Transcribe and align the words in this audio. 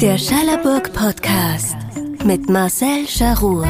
Der 0.00 0.18
Schallerburg 0.18 0.92
Podcast 0.92 1.76
mit 2.24 2.48
Marcel 2.48 3.06
Charur. 3.06 3.66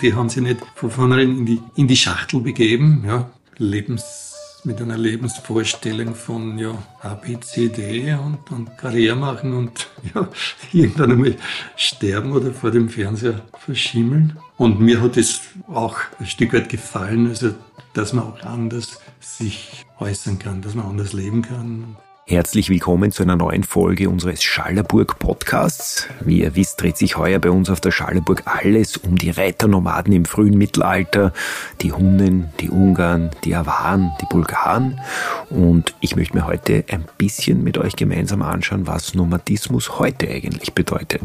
Die 0.00 0.14
haben 0.14 0.28
sich 0.28 0.42
nicht 0.42 0.60
von 0.76 0.90
vornherein 0.90 1.38
in 1.38 1.46
die, 1.46 1.60
in 1.74 1.88
die 1.88 1.96
Schachtel 1.96 2.40
begeben, 2.40 3.04
ja, 3.06 3.30
Lebens, 3.56 4.34
mit 4.64 4.80
einer 4.80 4.96
Lebensvorstellung 4.96 6.14
von, 6.14 6.58
ja, 6.58 6.74
A, 7.00 7.14
B, 7.14 7.38
C, 7.40 7.68
D 7.68 8.14
und, 8.14 8.50
und 8.50 8.76
Karriere 8.78 9.16
machen 9.16 9.54
und, 9.54 9.88
ja, 10.14 10.28
irgendwann 10.72 11.12
einmal 11.12 11.36
sterben 11.76 12.32
oder 12.32 12.52
vor 12.52 12.70
dem 12.70 12.88
Fernseher 12.88 13.40
verschimmeln. 13.58 14.36
Und 14.56 14.80
mir 14.80 15.00
hat 15.00 15.16
es 15.16 15.40
auch 15.66 15.96
ein 16.18 16.26
Stück 16.26 16.52
weit 16.52 16.68
gefallen, 16.68 17.28
also, 17.28 17.54
dass 17.94 18.12
man 18.12 18.24
auch 18.24 18.42
anders 18.42 19.00
sich 19.20 19.84
äußern 19.98 20.38
kann, 20.38 20.62
dass 20.62 20.74
man 20.74 20.86
anders 20.86 21.12
leben 21.12 21.42
kann. 21.42 21.96
Herzlich 22.30 22.68
willkommen 22.68 23.10
zu 23.10 23.22
einer 23.22 23.36
neuen 23.36 23.64
Folge 23.64 24.10
unseres 24.10 24.42
Schallerburg 24.42 25.18
Podcasts. 25.18 26.08
Wie 26.20 26.42
ihr 26.42 26.54
wisst, 26.54 26.82
dreht 26.82 26.98
sich 26.98 27.16
heuer 27.16 27.38
bei 27.38 27.48
uns 27.48 27.70
auf 27.70 27.80
der 27.80 27.90
Schallerburg 27.90 28.42
alles 28.44 28.98
um 28.98 29.16
die 29.16 29.30
Reiternomaden 29.30 30.12
im 30.12 30.26
frühen 30.26 30.58
Mittelalter, 30.58 31.32
die 31.80 31.90
Hunnen, 31.90 32.52
die 32.60 32.68
Ungarn, 32.68 33.30
die 33.44 33.54
Awaren, 33.54 34.10
die 34.20 34.26
Bulgaren. 34.26 35.00
Und 35.48 35.94
ich 36.00 36.16
möchte 36.16 36.36
mir 36.36 36.46
heute 36.46 36.84
ein 36.90 37.06
bisschen 37.16 37.64
mit 37.64 37.78
euch 37.78 37.96
gemeinsam 37.96 38.42
anschauen, 38.42 38.86
was 38.86 39.14
Nomadismus 39.14 39.98
heute 39.98 40.28
eigentlich 40.28 40.74
bedeutet. 40.74 41.22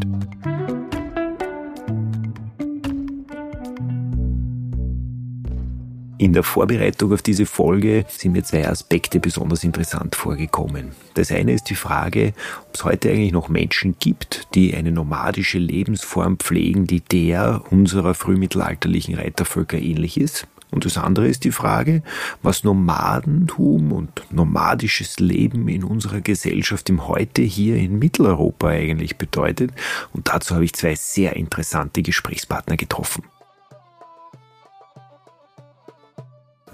In 6.24 6.32
der 6.32 6.42
Vorbereitung 6.42 7.12
auf 7.12 7.20
diese 7.20 7.44
Folge 7.44 8.06
sind 8.08 8.32
mir 8.32 8.42
zwei 8.42 8.66
Aspekte 8.66 9.20
besonders 9.20 9.62
interessant 9.62 10.14
vorgekommen. 10.14 10.92
Das 11.12 11.30
eine 11.30 11.52
ist 11.52 11.68
die 11.68 11.74
Frage, 11.74 12.32
ob 12.62 12.74
es 12.74 12.82
heute 12.82 13.10
eigentlich 13.10 13.32
noch 13.32 13.50
Menschen 13.50 13.96
gibt, 14.00 14.48
die 14.54 14.74
eine 14.74 14.90
nomadische 14.90 15.58
Lebensform 15.58 16.38
pflegen, 16.38 16.86
die 16.86 17.02
der 17.02 17.64
unserer 17.68 18.14
frühmittelalterlichen 18.14 19.16
Reitervölker 19.16 19.76
ähnlich 19.76 20.18
ist. 20.18 20.46
Und 20.70 20.86
das 20.86 20.96
andere 20.96 21.28
ist 21.28 21.44
die 21.44 21.52
Frage, 21.52 22.02
was 22.40 22.64
Nomadentum 22.64 23.92
und 23.92 24.24
nomadisches 24.30 25.20
Leben 25.20 25.68
in 25.68 25.84
unserer 25.84 26.22
Gesellschaft 26.22 26.88
im 26.88 27.06
Heute 27.06 27.42
hier 27.42 27.76
in 27.76 27.98
Mitteleuropa 27.98 28.68
eigentlich 28.68 29.18
bedeutet. 29.18 29.72
Und 30.14 30.28
dazu 30.28 30.54
habe 30.54 30.64
ich 30.64 30.72
zwei 30.72 30.94
sehr 30.94 31.36
interessante 31.36 32.00
Gesprächspartner 32.00 32.78
getroffen. 32.78 33.24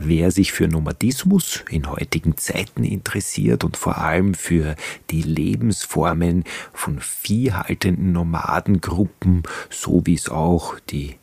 Wer 0.03 0.31
sich 0.31 0.53
für 0.53 0.67
Nomadismus 0.67 1.63
in 1.69 1.91
heutigen 1.91 2.39
Zeiten 2.39 2.85
interessiert 2.85 3.65
und 3.65 3.77
vor 3.77 3.99
allem 3.99 4.33
für 4.33 4.75
die 5.11 5.21
Lebensformen 5.21 6.45
von 6.73 7.01
viehhaltenden 7.01 8.13
Nomadengruppen, 8.13 9.43
so 9.69 10.01
wie 10.07 10.15
es 10.15 10.31
auch 10.31 10.79
die 10.89 11.17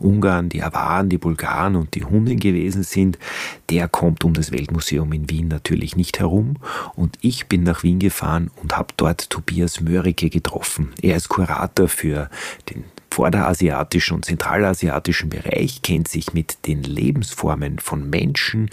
Ungarn, 0.00 0.48
die 0.48 0.64
Awaren, 0.64 1.10
die 1.10 1.18
Bulgaren 1.18 1.76
und 1.76 1.94
die 1.94 2.02
Hunden 2.02 2.40
gewesen 2.40 2.82
sind, 2.82 3.20
der 3.70 3.86
kommt 3.86 4.24
um 4.24 4.34
das 4.34 4.50
Weltmuseum 4.50 5.12
in 5.12 5.30
Wien 5.30 5.46
natürlich 5.46 5.94
nicht 5.94 6.18
herum. 6.18 6.56
Und 6.96 7.16
ich 7.20 7.46
bin 7.46 7.62
nach 7.62 7.84
Wien 7.84 8.00
gefahren 8.00 8.50
und 8.60 8.76
habe 8.76 8.92
dort 8.96 9.30
Tobias 9.30 9.80
Mörike 9.80 10.28
getroffen. 10.28 10.92
Er 11.00 11.16
ist 11.16 11.28
Kurator 11.28 11.86
für 11.86 12.28
den 12.68 12.84
vorderasiatischen 13.14 14.16
und 14.16 14.24
zentralasiatischen 14.24 15.28
Bereich, 15.28 15.82
kennt 15.82 16.08
sich 16.08 16.34
mit 16.34 16.66
den 16.66 16.82
Lebensformen 16.82 17.78
von 17.78 18.10
Menschen 18.10 18.70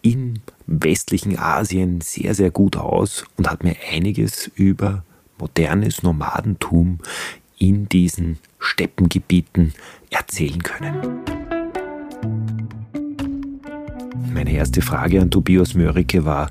im 0.00 0.34
westlichen 0.66 1.38
Asien 1.38 2.00
sehr, 2.00 2.34
sehr 2.34 2.50
gut 2.50 2.78
aus 2.78 3.26
und 3.36 3.50
hat 3.50 3.64
mir 3.64 3.76
einiges 3.92 4.50
über 4.54 5.04
modernes 5.38 6.02
Nomadentum 6.02 7.00
in 7.58 7.86
diesen 7.86 8.38
Steppengebieten 8.58 9.74
erzählen 10.08 10.62
können. 10.62 11.20
Meine 14.32 14.52
erste 14.52 14.80
Frage 14.80 15.20
an 15.20 15.30
Tobias 15.30 15.74
Mörike 15.74 16.24
war, 16.24 16.48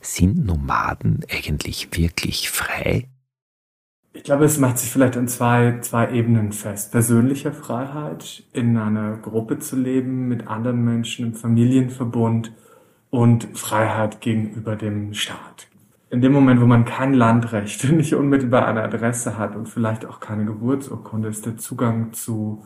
sind 0.00 0.46
Nomaden 0.46 1.24
eigentlich 1.28 1.88
wirklich 1.90 2.48
frei? 2.48 3.08
Ich 4.16 4.22
glaube, 4.24 4.46
es 4.46 4.58
macht 4.58 4.78
sich 4.78 4.90
vielleicht 4.90 5.18
an 5.18 5.28
zwei, 5.28 5.78
zwei 5.82 6.10
Ebenen 6.10 6.50
fest. 6.50 6.90
Persönliche 6.90 7.52
Freiheit, 7.52 8.44
in 8.54 8.78
einer 8.78 9.18
Gruppe 9.18 9.58
zu 9.58 9.76
leben, 9.76 10.26
mit 10.26 10.48
anderen 10.48 10.82
Menschen 10.82 11.26
im 11.26 11.34
Familienverbund 11.34 12.50
und 13.10 13.46
Freiheit 13.52 14.22
gegenüber 14.22 14.74
dem 14.74 15.12
Staat. 15.12 15.68
In 16.08 16.22
dem 16.22 16.32
Moment, 16.32 16.62
wo 16.62 16.66
man 16.66 16.86
kein 16.86 17.12
Landrecht, 17.12 17.84
nicht 17.92 18.14
unmittelbar 18.14 18.66
eine 18.66 18.82
Adresse 18.82 19.36
hat 19.36 19.54
und 19.54 19.68
vielleicht 19.68 20.06
auch 20.06 20.18
keine 20.18 20.46
Geburtsurkunde, 20.46 21.28
ist 21.28 21.44
der 21.44 21.58
Zugang 21.58 22.14
zu 22.14 22.64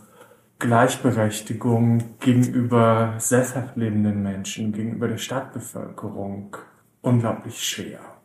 Gleichberechtigung 0.60 2.20
gegenüber 2.20 3.14
sesshaft 3.18 3.76
lebenden 3.76 4.22
Menschen, 4.22 4.72
gegenüber 4.72 5.08
der 5.08 5.18
Stadtbevölkerung 5.18 6.56
unglaublich 7.02 7.60
schwer. 7.60 8.19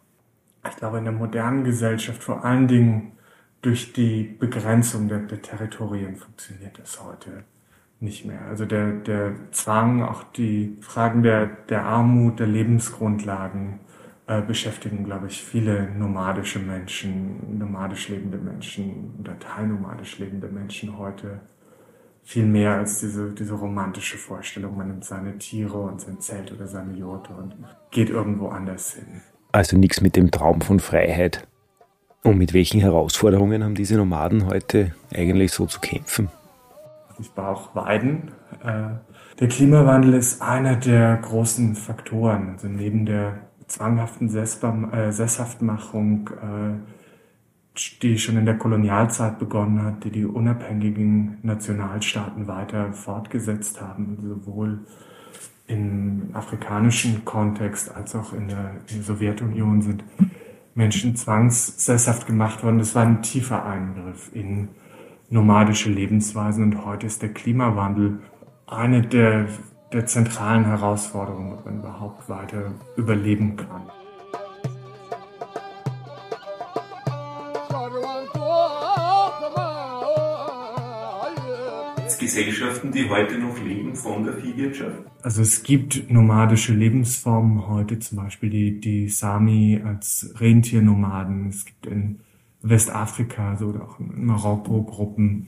Ich 0.69 0.77
glaube, 0.77 0.97
in 0.97 1.03
der 1.03 1.13
modernen 1.13 1.63
Gesellschaft 1.63 2.23
vor 2.23 2.43
allen 2.43 2.67
Dingen 2.67 3.13
durch 3.61 3.93
die 3.93 4.23
Begrenzung 4.23 5.07
der, 5.07 5.19
der 5.19 5.41
Territorien 5.41 6.15
funktioniert 6.15 6.77
das 6.79 7.03
heute 7.03 7.43
nicht 7.99 8.25
mehr. 8.25 8.41
Also 8.41 8.65
der, 8.65 8.91
der 8.93 9.33
Zwang, 9.51 10.03
auch 10.03 10.23
die 10.23 10.77
Fragen 10.81 11.23
der, 11.23 11.47
der 11.47 11.83
Armut, 11.83 12.39
der 12.39 12.47
Lebensgrundlagen 12.47 13.79
äh, 14.27 14.41
beschäftigen, 14.41 15.03
glaube 15.03 15.27
ich, 15.27 15.43
viele 15.43 15.89
nomadische 15.91 16.59
Menschen, 16.59 17.57
nomadisch 17.57 18.09
lebende 18.09 18.37
Menschen 18.37 19.15
oder 19.19 19.37
teilnomadisch 19.39 20.19
lebende 20.19 20.47
Menschen 20.47 20.97
heute 20.97 21.41
viel 22.23 22.45
mehr 22.45 22.75
als 22.75 22.99
diese, 22.99 23.31
diese 23.31 23.53
romantische 23.53 24.17
Vorstellung, 24.17 24.75
man 24.77 24.87
nimmt 24.87 25.05
seine 25.05 25.37
Tiere 25.37 25.77
und 25.77 26.01
sein 26.01 26.19
Zelt 26.19 26.51
oder 26.51 26.65
seine 26.65 26.93
Jote 26.93 27.33
und 27.33 27.55
geht 27.91 28.09
irgendwo 28.09 28.47
anders 28.47 28.93
hin. 28.93 29.21
Also 29.55 29.77
nichts 29.77 30.01
mit 30.01 30.17
dem 30.17 30.31
Traum 30.31 30.59
von 30.59 30.81
Freiheit. 30.81 31.47
Und 32.23 32.37
mit 32.37 32.53
welchen 32.53 32.81
Herausforderungen 32.81 33.63
haben 33.63 33.73
diese 33.73 33.95
Nomaden 33.95 34.47
heute 34.47 34.93
eigentlich 35.13 35.53
so 35.53 35.65
zu 35.65 35.79
kämpfen? 35.79 36.27
Ich 37.19 37.31
brauche 37.31 37.73
Weiden. 37.73 38.31
Äh, 38.61 38.95
der 39.39 39.47
Klimawandel 39.47 40.15
ist 40.15 40.41
einer 40.41 40.75
der 40.75 41.15
großen 41.15 41.73
Faktoren. 41.75 42.49
Also 42.49 42.67
neben 42.67 43.05
der 43.05 43.47
zwanghaften 43.67 44.27
äh, 44.27 45.13
Sesshaftmachung, 45.13 46.29
äh, 46.31 47.79
die 48.01 48.19
schon 48.19 48.35
in 48.35 48.45
der 48.45 48.57
Kolonialzeit 48.57 49.39
begonnen 49.39 49.85
hat, 49.85 50.03
die 50.03 50.11
die 50.11 50.25
unabhängigen 50.25 51.37
Nationalstaaten 51.43 52.47
weiter 52.47 52.91
fortgesetzt 52.91 53.79
haben, 53.79 54.17
sowohl 54.21 54.81
im 55.67 56.29
afrikanischen 56.33 57.25
Kontext 57.25 57.93
als 57.95 58.15
auch 58.15 58.33
in 58.33 58.47
der, 58.47 58.71
in 58.87 58.97
der 58.97 59.03
Sowjetunion 59.03 59.81
sind 59.81 60.03
Menschen 60.75 61.15
zwangssesshaft 61.15 62.27
gemacht 62.27 62.63
worden. 62.63 62.79
Das 62.79 62.93
war 62.93 63.03
ein 63.03 63.21
tiefer 63.21 63.65
Eingriff 63.65 64.29
in 64.33 64.67
nomadische 65.29 65.89
Lebensweisen 65.89 66.63
und 66.65 66.85
heute 66.85 67.07
ist 67.07 67.21
der 67.21 67.33
Klimawandel 67.33 68.19
eine 68.67 69.01
der, 69.01 69.47
der 69.91 70.05
zentralen 70.05 70.65
Herausforderungen, 70.65 71.53
ob 71.53 71.65
man 71.65 71.79
überhaupt 71.79 72.29
weiter 72.29 72.71
überleben 72.95 73.55
kann. 73.55 73.83
Gesellschaften, 82.35 82.91
die 82.91 83.09
heute 83.09 83.37
noch 83.37 83.57
leben 83.63 83.95
von 83.95 84.25
der 84.25 84.33
Viehwirtschaft? 84.33 85.03
Also 85.21 85.41
es 85.41 85.63
gibt 85.63 86.11
nomadische 86.11 86.73
Lebensformen 86.73 87.65
heute, 87.69 87.97
zum 87.99 88.17
Beispiel 88.17 88.49
die, 88.49 88.79
die 88.81 89.07
Sami 89.07 89.81
als 89.85 90.33
Rentiernomaden. 90.37 91.47
Es 91.47 91.63
gibt 91.63 91.85
in 91.85 92.19
Westafrika 92.61 93.55
so, 93.55 93.67
oder 93.67 93.83
auch 93.83 94.01
in 94.01 94.25
Marokko 94.25 94.83
Gruppen, 94.83 95.47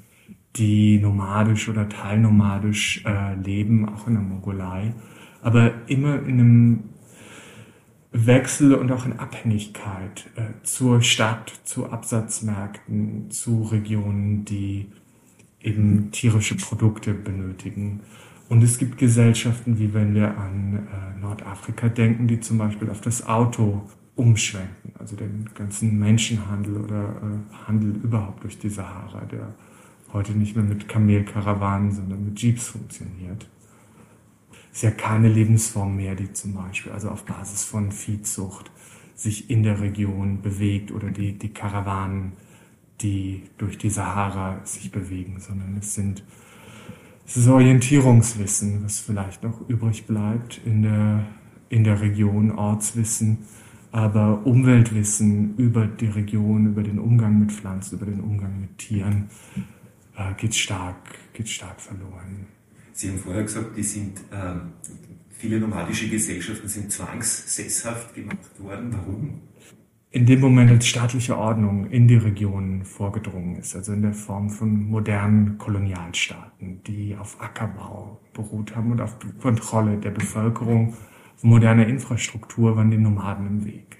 die 0.55 0.99
nomadisch 0.99 1.67
oder 1.67 1.89
teilnomadisch 1.89 3.03
äh, 3.05 3.35
leben, 3.35 3.89
auch 3.89 4.07
in 4.07 4.13
der 4.13 4.23
Mongolei. 4.23 4.93
Aber 5.41 5.73
immer 5.87 6.23
in 6.23 6.39
einem 6.39 6.83
Wechsel 8.13 8.73
und 8.73 8.93
auch 8.93 9.05
in 9.05 9.19
Abhängigkeit 9.19 10.29
äh, 10.37 10.63
zur 10.63 11.01
Stadt, 11.01 11.51
zu 11.65 11.89
Absatzmärkten, 11.89 13.29
zu 13.29 13.63
Regionen, 13.63 14.45
die 14.45 14.87
eben 15.67 16.11
tierische 16.11 16.55
Produkte 16.55 17.13
benötigen. 17.13 18.01
Und 18.49 18.63
es 18.63 18.77
gibt 18.77 18.97
Gesellschaften, 18.97 19.77
wie 19.77 19.93
wenn 19.93 20.15
wir 20.15 20.37
an 20.37 20.87
äh, 20.87 21.19
Nordafrika 21.19 21.89
denken, 21.89 22.27
die 22.27 22.39
zum 22.39 22.57
Beispiel 22.57 22.89
auf 22.89 23.01
das 23.01 23.27
Auto 23.27 23.83
umschwenken, 24.15 24.93
also 24.97 25.15
den 25.15 25.49
ganzen 25.53 25.99
Menschenhandel 25.99 26.77
oder 26.77 27.09
äh, 27.21 27.67
Handel 27.67 27.95
überhaupt 28.01 28.43
durch 28.43 28.57
die 28.57 28.69
Sahara, 28.69 29.25
der 29.25 29.53
heute 30.13 30.31
nicht 30.31 30.55
mehr 30.55 30.63
mit 30.65 30.87
Kamelkarawanen, 30.87 31.91
sondern 31.91 32.23
mit 32.23 32.41
Jeeps 32.41 32.69
funktioniert. 32.69 33.47
Ist 34.71 34.83
ja 34.83 34.91
keine 34.91 35.27
Lebensform 35.27 35.97
mehr, 35.97 36.15
die 36.15 36.31
zum 36.31 36.53
Beispiel 36.53 36.91
also 36.93 37.09
auf 37.09 37.25
Basis 37.25 37.65
von 37.65 37.91
Viehzucht 37.91 38.71
sich 39.15 39.49
in 39.49 39.63
der 39.63 39.81
Region 39.81 40.41
bewegt 40.41 40.91
oder 40.91 41.09
die, 41.09 41.37
die 41.37 41.49
Karawanen, 41.49 42.33
die 43.01 43.43
durch 43.57 43.77
die 43.77 43.89
Sahara 43.89 44.59
sich 44.63 44.91
bewegen, 44.91 45.39
sondern 45.39 45.77
es 45.77 45.93
sind 45.93 46.23
es 47.27 47.35
ist 47.35 47.49
Orientierungswissen, 47.49 48.85
was 48.85 48.99
vielleicht 48.99 49.43
noch 49.43 49.67
übrig 49.67 50.05
bleibt 50.05 50.61
in 50.63 50.83
der, 50.83 51.27
in 51.67 51.83
der 51.83 51.99
Region, 51.99 52.51
Ortswissen, 52.51 53.39
aber 53.91 54.45
Umweltwissen 54.45 55.57
über 55.57 55.87
die 55.87 56.07
Region, 56.07 56.67
über 56.67 56.83
den 56.83 56.99
Umgang 56.99 57.37
mit 57.37 57.51
Pflanzen, 57.51 57.97
über 57.97 58.05
den 58.05 58.21
Umgang 58.21 58.61
mit 58.61 58.77
Tieren 58.77 59.29
äh, 60.15 60.33
geht, 60.35 60.55
stark, 60.55 60.95
geht 61.33 61.49
stark 61.49 61.81
verloren. 61.81 62.47
Sie 62.93 63.09
haben 63.09 63.17
vorher 63.17 63.43
gesagt, 63.43 63.75
die 63.75 63.83
sind, 63.83 64.21
ähm, 64.31 64.71
viele 65.29 65.59
nomadische 65.59 66.07
Gesellschaften 66.07 66.69
sind 66.69 66.93
zwangssesshaft 66.93 68.15
gemacht 68.15 68.57
worden. 68.57 68.87
Warum? 68.93 69.41
In 70.17 70.25
dem 70.25 70.39
Moment 70.39 70.71
als 70.71 70.87
staatliche 70.87 71.37
Ordnung 71.37 71.91
in 71.91 72.07
die 72.07 72.15
Region 72.15 72.83
vorgedrungen 72.83 73.57
ist, 73.57 73.75
also 73.75 73.93
in 73.93 74.01
der 74.01 74.13
Form 74.13 74.49
von 74.49 74.89
modernen 74.89 75.59
Kolonialstaaten, 75.59 76.81
die 76.87 77.15
auf 77.15 77.39
Ackerbau 77.39 78.19
beruht 78.33 78.75
haben 78.75 78.91
und 78.91 78.99
auf 78.99 79.17
Kontrolle 79.39 79.97
der 79.97 80.09
Bevölkerung, 80.09 80.95
moderne 81.43 81.87
Infrastruktur 81.87 82.75
waren 82.75 82.89
den 82.89 83.03
Nomaden 83.03 83.45
im 83.45 83.65
Weg. 83.65 83.97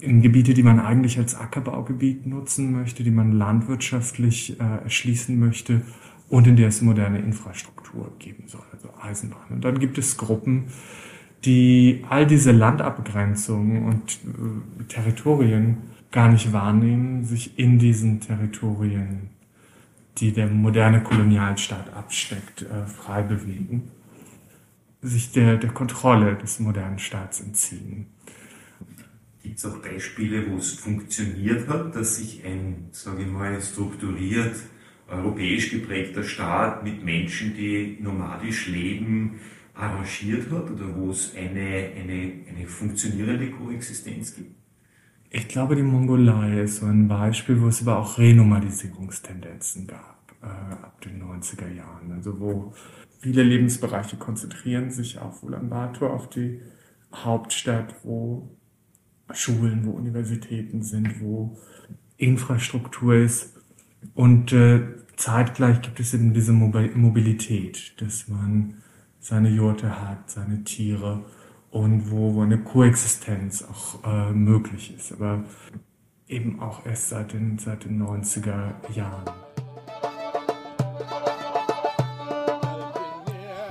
In 0.00 0.22
Gebiete, 0.22 0.54
die 0.54 0.64
man 0.64 0.80
eigentlich 0.80 1.18
als 1.18 1.36
Ackerbaugebiet 1.36 2.26
nutzen 2.26 2.72
möchte, 2.72 3.04
die 3.04 3.12
man 3.12 3.30
landwirtschaftlich 3.30 4.58
äh, 4.58 4.82
erschließen 4.82 5.38
möchte 5.38 5.82
und 6.28 6.48
in 6.48 6.56
der 6.56 6.66
es 6.66 6.82
moderne 6.82 7.20
Infrastruktur 7.20 8.12
geben 8.18 8.42
soll, 8.48 8.64
also 8.72 8.88
Eisenbahn. 9.00 9.50
Und 9.50 9.64
dann 9.64 9.78
gibt 9.78 9.98
es 9.98 10.16
Gruppen, 10.16 10.64
die 11.44 12.04
all 12.08 12.26
diese 12.26 12.52
Landabgrenzungen 12.52 13.84
und 13.84 14.18
äh, 14.24 14.84
Territorien 14.84 15.78
gar 16.10 16.30
nicht 16.30 16.52
wahrnehmen, 16.52 17.24
sich 17.24 17.58
in 17.58 17.78
diesen 17.78 18.20
Territorien, 18.20 19.30
die 20.18 20.32
der 20.32 20.48
moderne 20.48 21.02
Kolonialstaat 21.02 21.94
absteckt, 21.94 22.62
äh, 22.62 22.86
frei 22.86 23.22
bewegen, 23.22 23.90
sich 25.02 25.32
der, 25.32 25.56
der 25.56 25.70
Kontrolle 25.70 26.36
des 26.36 26.60
modernen 26.60 26.98
Staats 26.98 27.40
entziehen. 27.40 28.06
Gibt 29.42 29.58
es 29.58 29.64
auch 29.64 29.78
Beispiele, 29.78 30.50
wo 30.50 30.56
es 30.56 30.72
funktioniert 30.74 31.66
hat, 31.68 31.96
dass 31.96 32.16
sich 32.16 32.44
ein, 32.44 32.88
sage 32.92 33.22
ich 33.22 33.28
mal, 33.28 33.58
strukturiert 33.62 34.56
europäisch 35.08 35.70
geprägter 35.70 36.22
Staat 36.22 36.84
mit 36.84 37.02
Menschen, 37.02 37.54
die 37.54 37.98
nomadisch 38.00 38.68
leben, 38.68 39.40
arrangiert 39.80 40.50
hat 40.50 40.70
oder 40.70 40.94
wo 40.96 41.10
es 41.10 41.34
eine, 41.34 41.90
eine, 41.96 42.32
eine 42.48 42.66
funktionierende 42.66 43.50
Koexistenz 43.50 44.34
gibt? 44.34 44.54
Ich 45.30 45.46
glaube, 45.46 45.76
die 45.76 45.82
Mongolei 45.82 46.62
ist 46.62 46.76
so 46.76 46.86
ein 46.86 47.06
Beispiel, 47.06 47.60
wo 47.60 47.68
es 47.68 47.82
aber 47.82 47.98
auch 47.98 48.18
Renomadisierungstendenzen 48.18 49.86
gab 49.86 50.34
äh, 50.42 50.46
ab 50.46 51.00
den 51.02 51.22
90er 51.22 51.72
Jahren. 51.72 52.12
Also 52.12 52.38
wo 52.40 52.72
viele 53.20 53.42
Lebensbereiche 53.42 54.16
konzentrieren 54.16 54.90
sich 54.90 55.18
auf 55.18 55.42
Ulaanbaatar, 55.42 56.10
auf 56.10 56.28
die 56.30 56.60
Hauptstadt, 57.14 57.94
wo 58.02 58.50
Schulen, 59.32 59.84
wo 59.84 59.92
Universitäten 59.92 60.82
sind, 60.82 61.20
wo 61.20 61.56
Infrastruktur 62.16 63.14
ist. 63.14 63.56
Und 64.14 64.52
äh, 64.52 64.82
zeitgleich 65.16 65.80
gibt 65.82 66.00
es 66.00 66.12
eben 66.14 66.34
diese 66.34 66.52
Mobilität, 66.52 68.00
dass 68.00 68.26
man 68.28 68.82
seine 69.20 69.50
Jurte 69.50 70.00
hat, 70.00 70.30
seine 70.30 70.64
Tiere 70.64 71.22
und 71.70 72.10
wo, 72.10 72.34
wo 72.34 72.42
eine 72.42 72.58
Koexistenz 72.58 73.62
auch 73.62 74.04
äh, 74.04 74.32
möglich 74.32 74.94
ist. 74.96 75.12
Aber 75.12 75.44
eben 76.26 76.60
auch 76.60 76.84
erst 76.86 77.10
seit 77.10 77.32
den, 77.32 77.58
seit 77.58 77.84
den 77.84 78.02
90er 78.02 78.72
Jahren. 78.94 79.30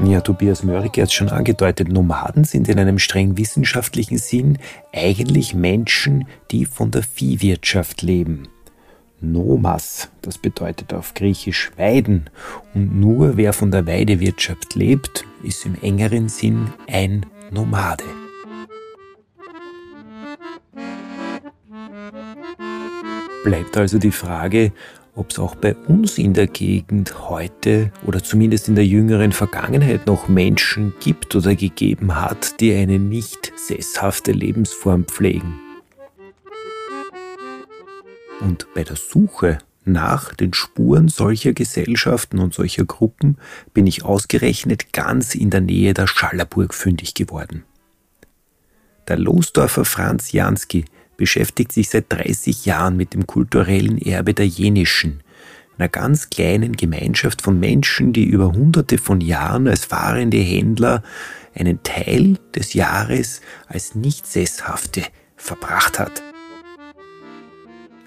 Ja, 0.06 0.22
Tobias 0.22 0.63
Mörike 0.63 1.01
hat 1.01 1.10
es 1.10 1.13
schon 1.13 1.30
angedeutet, 1.30 1.90
Nomaden 1.90 2.45
sind 2.45 2.69
in 2.69 2.80
einem 2.80 3.00
streng 3.00 3.38
wissenschaftlichen 3.38 4.18
Sinn 4.18 4.57
eigentlich 4.94 5.54
Menschen, 5.54 6.25
die 6.52 6.66
von 6.66 6.90
der 6.90 7.04
Viehwirtschaft 7.04 8.02
leben. 8.02 8.48
Nomas, 9.21 10.10
das 10.21 10.38
bedeutet 10.38 10.94
auf 10.94 11.13
Griechisch 11.13 11.71
Weiden, 11.77 12.30
und 12.74 13.00
nur 13.00 13.38
wer 13.38 13.54
von 13.54 13.71
der 13.71 13.86
Weidewirtschaft 13.86 14.75
lebt, 14.75 15.25
ist 15.44 15.66
im 15.66 15.75
engeren 15.81 16.30
Sinn 16.30 16.68
ein 16.88 17.25
Nomade. 17.51 18.06
Bleibt 23.44 23.77
also 23.77 23.98
die 24.00 24.12
Frage, 24.12 24.71
ob 25.16 25.31
es 25.31 25.39
auch 25.39 25.56
bei 25.56 25.75
uns 25.75 26.18
in 26.18 26.33
der 26.33 26.48
Gegend 26.48 27.30
heute 27.30 27.92
oder 28.06 28.24
zumindest 28.24 28.69
in 28.69 28.75
der 28.75 28.86
jüngeren 28.86 29.31
Vergangenheit 29.31 30.07
noch 30.07 30.27
Menschen 30.27 30.94
gibt 31.00 31.36
oder 31.36 31.56
gegeben 31.56 32.16
hat, 32.16 32.60
die 32.60 32.74
eine 32.74 33.00
nicht 33.00 33.51
sesshafte 33.56 34.31
Lebensform 34.31 35.06
pflegen. 35.06 35.69
Und 38.42 38.68
bei 38.74 38.84
der 38.84 38.96
Suche 38.96 39.58
nach 39.86 40.34
den 40.34 40.54
Spuren 40.54 41.08
solcher 41.08 41.54
Gesellschaften 41.54 42.40
und 42.40 42.54
solcher 42.54 42.86
Gruppen 42.86 43.38
bin 43.74 43.88
ich 43.88 44.04
ausgerechnet 44.04 44.94
ganz 44.94 45.36
in 45.36 45.50
der 45.50 45.62
Nähe 45.62 45.94
der 45.94 46.08
Schallerburg 46.08 46.74
fündig 46.74 47.14
geworden. 47.14 47.64
Der 49.08 49.18
Losdorfer 49.18 49.86
Franz 49.86 50.32
Jansky 50.32 50.86
beschäftigt 51.18 51.72
sich 51.72 51.90
seit 51.90 52.06
30 52.10 52.66
Jahren 52.66 52.96
mit 52.96 53.14
dem 53.14 53.28
kulturellen 53.28 53.98
Erbe 53.98 54.34
der 54.34 54.48
Jenischen, 54.48 55.22
einer 55.78 55.90
ganz 55.90 56.30
kleinen 56.30 56.74
Gemeinschaft 56.74 57.42
von 57.42 57.60
Menschen, 57.60 58.14
die 58.14 58.26
über 58.26 58.52
hunderte 58.52 58.98
von 58.98 59.22
Jahren 59.22 59.68
als 59.68 59.86
fahrende 59.86 60.38
Händler 60.38 61.04
einen 61.56 61.82
Teil 61.84 62.38
des 62.54 62.74
Jahres 62.74 63.42
als 63.68 63.96
nicht 63.96 64.28
sesshafte 64.28 65.04
verbracht 65.36 65.98
hat. 66.00 66.22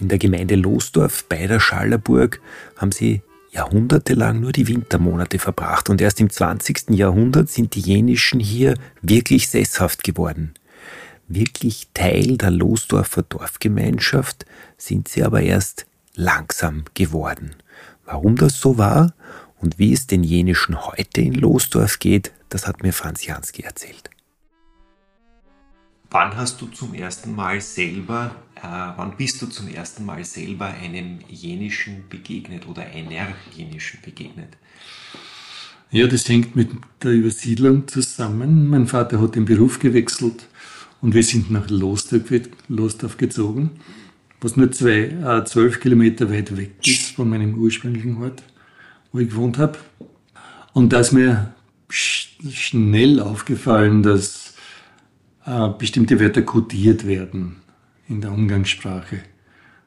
In 0.03 0.09
der 0.09 0.19
Gemeinde 0.19 0.57
Losdorf 0.57 1.27
bei 1.29 1.47
der 1.47 1.61
Schallerburg 1.61 2.41
haben 2.77 2.91
sie 2.91 3.23
jahrhundertelang 3.53 4.41
nur 4.41 4.51
die 4.51 4.67
Wintermonate 4.67 5.39
verbracht 5.39 5.91
und 5.91 6.01
erst 6.01 6.19
im 6.21 6.29
20. 6.29 6.91
Jahrhundert 6.91 7.49
sind 7.49 7.77
die 7.77 7.81
Jenischen 7.83 8.41
hier 8.41 8.75
wirklich 9.01 9.49
sesshaft 9.49 10.03
geworden. 10.03 10.55
Wirklich 11.29 11.87
Teil 11.95 12.37
der 12.37 12.51
Losdorfer 12.51 13.23
Dorfgemeinschaft 13.23 14.45
sind 14.77 15.07
sie 15.07 15.23
aber 15.23 15.41
erst 15.43 15.87
langsam 16.17 16.83
geworden. 16.95 17.55
Warum 18.05 18.35
das 18.35 18.61
so 18.61 18.79
war 18.79 19.15
und 19.61 19.79
wie 19.79 19.93
es 19.93 20.09
den 20.09 20.25
Jenischen 20.25 20.85
heute 20.85 21.21
in 21.21 21.35
Losdorf 21.35 22.01
geht, 22.01 22.33
das 22.49 22.67
hat 22.67 22.83
mir 22.83 22.93
Franz 22.93 23.25
Jansky 23.25 23.63
erzählt. 23.63 24.11
Wann 26.11 26.37
hast 26.37 26.61
du 26.61 26.67
zum 26.67 26.93
ersten 26.93 27.37
Mal 27.37 27.61
selber, 27.61 28.35
wann 28.63 29.17
bist 29.17 29.43
du 29.43 29.47
zum 29.47 29.69
ersten 29.69 30.05
Mal 30.05 30.25
selber 30.25 30.67
einem 30.67 31.19
Jenischen 31.29 32.05
begegnet 32.09 32.67
oder 32.69 32.83
einer 32.83 33.35
Jenischen 33.55 34.01
begegnet? 34.03 34.57
Ja, 35.91 36.07
das 36.07 36.29
hängt 36.29 36.57
mit 36.57 36.71
der 37.03 37.13
Übersiedlung 37.13 37.87
zusammen. 37.89 38.69
Mein 38.69 38.87
Vater 38.87 39.21
hat 39.21 39.35
den 39.35 39.45
Beruf 39.45 39.79
gewechselt 39.79 40.47
und 41.01 41.15
wir 41.15 41.23
sind 41.23 41.51
nach 41.51 41.69
Losdorf 41.69 43.17
gezogen, 43.19 43.71
was 44.41 44.57
nur 44.57 44.71
zwei, 44.73 45.01
äh, 45.01 45.45
zwölf 45.45 45.81
Kilometer 45.81 46.31
weit 46.31 46.57
weg 46.57 46.73
ist 46.87 47.17
von 47.17 47.29
meinem 47.29 47.57
ursprünglichen 47.57 48.23
Ort, 48.23 48.43
wo 49.13 49.19
ich 49.19 49.29
gewohnt 49.29 49.59
habe. 49.59 49.79
Und 50.73 50.93
da 50.93 51.01
ist 51.01 51.13
mir 51.13 51.53
schnell 51.91 53.21
aufgefallen, 53.21 54.03
dass 54.03 54.55
äh, 55.45 55.69
bestimmte 55.79 56.19
Wörter 56.19 56.43
kodiert 56.43 57.07
werden 57.07 57.62
in 58.13 58.21
der 58.21 58.33
Umgangssprache. 58.33 59.21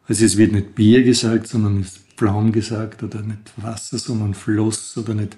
Also 0.07 0.25
es 0.25 0.37
wird 0.37 0.51
nicht 0.51 0.75
Bier 0.75 1.03
gesagt, 1.03 1.47
sondern 1.47 1.79
es 1.81 1.97
ist 1.97 2.01
Pflaum 2.17 2.51
gesagt 2.51 3.03
oder 3.03 3.21
nicht 3.21 3.53
Wasser, 3.57 3.97
sondern 3.97 4.33
Floss 4.33 4.97
oder 4.97 5.13
nicht 5.13 5.37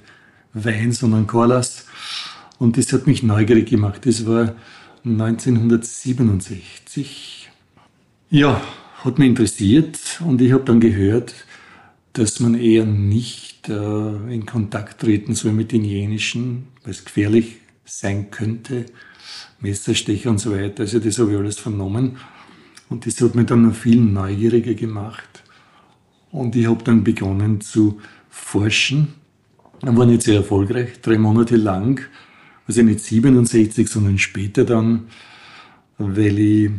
Wein, 0.53 0.91
sondern 0.91 1.27
Korlas. 1.27 1.85
Und 2.57 2.77
das 2.77 2.91
hat 2.93 3.05
mich 3.07 3.23
neugierig 3.23 3.69
gemacht. 3.69 4.05
Das 4.05 4.25
war 4.25 4.55
1967. 5.05 7.49
Ja, 8.29 8.61
hat 9.03 9.19
mich 9.19 9.29
interessiert 9.29 10.21
und 10.25 10.41
ich 10.41 10.51
habe 10.51 10.65
dann 10.65 10.79
gehört, 10.79 11.35
dass 12.13 12.39
man 12.39 12.55
eher 12.55 12.85
nicht 12.85 13.69
äh, 13.69 14.33
in 14.33 14.45
Kontakt 14.45 15.01
treten 15.01 15.35
soll 15.35 15.53
mit 15.53 15.71
den 15.71 15.83
jenischen, 15.83 16.69
weil 16.83 16.91
es 16.91 17.05
gefährlich 17.05 17.57
sein 17.85 18.31
könnte, 18.31 18.87
Messerstecher 19.59 20.29
und 20.29 20.39
so 20.39 20.51
weiter. 20.51 20.83
Also 20.83 20.99
das 20.99 21.19
habe 21.19 21.31
ich 21.31 21.37
alles 21.37 21.59
vernommen. 21.59 22.17
Und 22.89 23.05
das 23.05 23.19
hat 23.21 23.35
mich 23.35 23.47
dann 23.47 23.63
noch 23.63 23.75
viel 23.75 23.99
neugieriger 23.99 24.73
gemacht. 24.73 25.43
Und 26.31 26.55
ich 26.55 26.67
habe 26.67 26.83
dann 26.83 27.03
begonnen 27.03 27.61
zu 27.61 27.99
forschen. 28.29 29.15
Dann 29.81 29.97
war 29.97 30.05
nicht 30.05 30.23
sehr 30.23 30.37
erfolgreich, 30.37 31.01
drei 31.01 31.17
Monate 31.17 31.55
lang. 31.55 32.01
Also 32.67 32.81
nicht 32.81 32.99
67, 32.99 33.87
sondern 33.87 34.17
später 34.17 34.65
dann, 34.65 35.07
weil 35.97 36.39
ich 36.39 36.71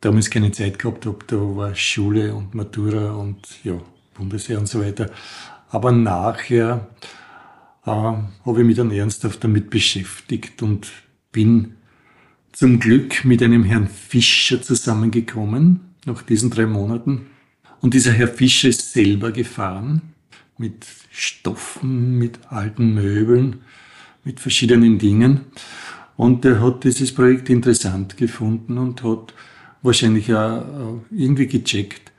damals 0.00 0.30
keine 0.30 0.52
Zeit 0.52 0.78
gehabt 0.78 1.06
habe. 1.06 1.18
Da 1.26 1.36
war 1.36 1.74
Schule 1.74 2.34
und 2.34 2.54
Matura 2.54 3.12
und 3.12 3.38
ja, 3.64 3.80
Bundesheer 4.14 4.58
und 4.58 4.68
so 4.68 4.82
weiter. 4.82 5.10
Aber 5.70 5.92
nachher 5.92 6.88
äh, 7.86 7.90
habe 7.90 8.60
ich 8.60 8.66
mich 8.66 8.76
dann 8.76 8.90
ernsthaft 8.90 9.42
damit 9.44 9.70
beschäftigt 9.70 10.62
und 10.62 10.90
bin 11.32 11.76
zum 12.52 12.80
Glück 12.80 13.24
mit 13.24 13.42
einem 13.42 13.64
Herrn 13.64 13.88
Fischer 13.88 14.60
zusammengekommen, 14.62 15.80
nach 16.04 16.22
diesen 16.22 16.50
drei 16.50 16.66
Monaten. 16.66 17.26
Und 17.80 17.94
dieser 17.94 18.12
Herr 18.12 18.28
Fischer 18.28 18.68
ist 18.68 18.92
selber 18.92 19.32
gefahren, 19.32 20.02
mit 20.58 20.86
Stoffen, 21.10 22.18
mit 22.18 22.38
alten 22.50 22.94
Möbeln, 22.94 23.60
mit 24.24 24.40
verschiedenen 24.40 24.98
Dingen. 24.98 25.46
Und 26.16 26.44
er 26.44 26.60
hat 26.60 26.84
dieses 26.84 27.14
Projekt 27.14 27.48
interessant 27.48 28.16
gefunden 28.16 28.76
und 28.76 29.02
hat 29.02 29.32
wahrscheinlich 29.82 30.34
auch 30.34 31.00
irgendwie 31.10 31.46
gecheckt, 31.46 32.12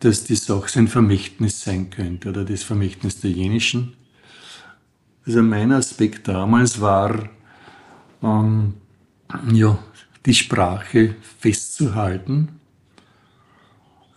dass 0.00 0.24
das 0.24 0.50
auch 0.50 0.68
sein 0.68 0.88
Vermächtnis 0.88 1.62
sein 1.62 1.90
könnte 1.90 2.30
oder 2.30 2.44
das 2.44 2.62
Vermächtnis 2.62 3.20
der 3.20 3.30
Jenischen. 3.30 3.94
Also 5.26 5.42
mein 5.42 5.72
Aspekt 5.72 6.26
damals 6.26 6.80
war, 6.80 7.28
ähm, 8.22 8.74
ja, 9.52 9.78
die 10.26 10.34
Sprache 10.34 11.14
festzuhalten, 11.38 12.60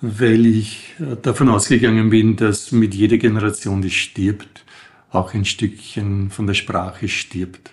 weil 0.02 0.46
ich 0.46 0.96
äh, 1.00 1.16
davon 1.22 1.50
ausgegangen 1.50 2.10
bin, 2.10 2.36
dass 2.36 2.72
mit 2.72 2.94
jeder 2.94 3.18
Generation, 3.18 3.82
die 3.82 3.92
stirbt, 3.92 4.66
auch 5.12 5.34
ein 5.34 5.46
Stückchen 5.46 6.30
von 6.30 6.48
der 6.48 6.54
Sprache 6.54 7.08
stirbt. 7.08 7.72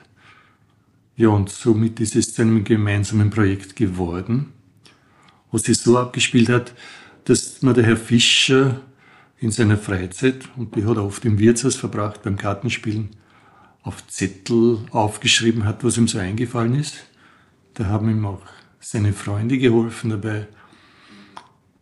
Ja, 1.17 1.29
und 1.29 1.49
somit 1.51 2.01
ist 2.01 2.17
es 2.17 2.35
zu 2.35 2.43
einem 2.43 2.65
gemeinsamen 2.65 3.31
Projekt 3.31 3.77
geworden, 3.77 4.53
wo 5.51 5.59
sich 5.59 5.79
so 5.79 5.99
abgespielt 5.99 6.49
hat, 6.49 6.75
dass 7.25 7.63
mir 7.63 7.75
der 7.75 7.85
Herr 7.85 7.97
Fischer 7.97 8.81
in 9.41 9.51
seiner 9.51 9.79
Freizeit, 9.79 10.49
und 10.57 10.75
die 10.75 10.85
hat 10.85 10.97
er 10.97 11.05
oft 11.05 11.25
im 11.25 11.39
Wirtshaus 11.39 11.77
verbracht 11.77 12.23
beim 12.23 12.37
Kartenspielen, 12.37 13.11
auf 13.83 14.07
Zettel 14.09 14.79
aufgeschrieben 14.91 15.65
hat, 15.65 15.85
was 15.85 15.97
ihm 15.97 16.09
so 16.09 16.19
eingefallen 16.19 16.75
ist. 16.75 16.97
Da 17.79 17.87
haben 17.87 18.11
ihm 18.11 18.27
auch 18.27 18.43
seine 18.81 19.13
Freunde 19.13 19.57
geholfen 19.57 20.11
dabei. 20.11 20.49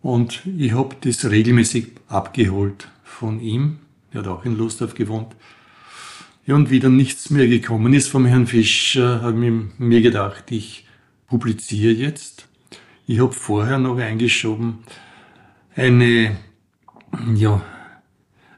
Und 0.02 0.42
ich 0.58 0.72
habe 0.72 0.94
das 1.00 1.24
regelmäßig 1.24 1.86
abgeholt 2.06 2.88
von 3.02 3.40
ihm. 3.40 3.78
Er 4.12 4.20
hat 4.20 4.26
auch 4.26 4.44
in 4.44 4.58
Lostorf 4.58 4.92
gewohnt. 4.92 5.34
Ja, 6.44 6.54
und 6.54 6.68
wie 6.68 6.80
dann 6.80 6.96
nichts 6.96 7.30
mehr 7.30 7.48
gekommen 7.48 7.94
ist 7.94 8.08
vom 8.08 8.26
Herrn 8.26 8.46
Fischer, 8.46 9.22
habe 9.22 9.46
ich 9.46 9.78
mir 9.78 10.02
gedacht, 10.02 10.44
ich 10.50 10.86
publiziere 11.28 11.94
jetzt. 11.94 12.46
Ich 13.06 13.18
habe 13.18 13.32
vorher 13.32 13.78
noch 13.78 13.96
eingeschoben 13.96 14.80
eine, 15.74 16.36
ja, 17.34 17.62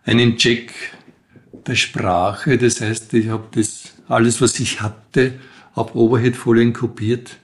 einen 0.04 0.37
Check 0.37 0.73
der 1.52 1.76
Sprache. 1.76 2.59
Das 2.59 2.80
heißt, 2.80 3.14
ich 3.14 3.28
habe 3.28 3.47
das 3.52 3.95
alles, 4.09 4.40
was 4.40 4.59
ich 4.59 4.80
hatte, 4.80 5.38
ab 5.79 5.95
Oberheadfolien 5.95 6.73
kopiert 6.73 7.39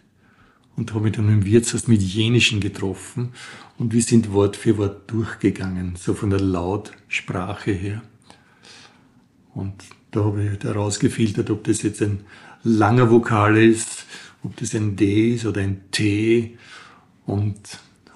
und 0.76 0.92
habe 0.92 1.04
mich 1.04 1.12
dann 1.12 1.28
im 1.28 1.44
Wirtshaus 1.44 1.86
mit 1.86 2.02
Jenischen 2.02 2.60
getroffen 2.60 3.32
und 3.78 3.92
wir 3.92 4.02
sind 4.02 4.32
Wort 4.32 4.56
für 4.56 4.76
Wort 4.76 5.10
durchgegangen, 5.10 5.94
so 5.96 6.14
von 6.14 6.30
der 6.30 6.40
Lautsprache 6.40 7.72
her. 7.72 8.02
Und 9.54 9.74
da 10.10 10.24
habe 10.24 10.44
ich 10.44 10.64
herausgefiltert, 10.64 11.50
ob 11.50 11.64
das 11.64 11.82
jetzt 11.82 12.02
ein 12.02 12.20
langer 12.64 13.10
Vokal 13.10 13.56
ist, 13.56 14.04
ob 14.42 14.56
das 14.56 14.74
ein 14.74 14.96
D 14.96 15.34
ist 15.34 15.46
oder 15.46 15.60
ein 15.60 15.82
T 15.90 16.56
und 17.26 17.58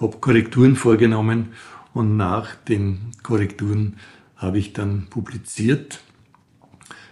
habe 0.01 0.19
Korrekturen 0.19 0.77
vorgenommen 0.77 1.51
und 1.95 2.17
nach 2.17 2.55
den 2.55 3.13
Korrekturen 3.23 3.97
habe 4.37 4.59
ich 4.59 4.73
dann 4.73 5.07
publiziert 5.11 6.01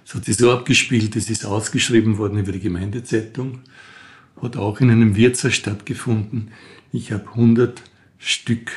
es 0.07 0.15
hat 0.15 0.25
sich 0.25 0.37
so 0.37 0.53
abgespielt, 0.53 1.17
es 1.17 1.31
ist 1.31 1.45
ausgeschrieben 1.45 2.17
worden 2.17 2.39
über 2.39 2.53
die 2.53 2.61
Gemeindezeitung, 2.61 3.63
hat 4.41 4.57
auch 4.57 4.81
in 4.81 4.89
einem 4.89 5.17
Wirtshaus 5.17 5.55
stattgefunden. 5.55 6.53
Ich 6.93 7.11
habe 7.11 7.29
100 7.31 7.83
Stück 8.17 8.71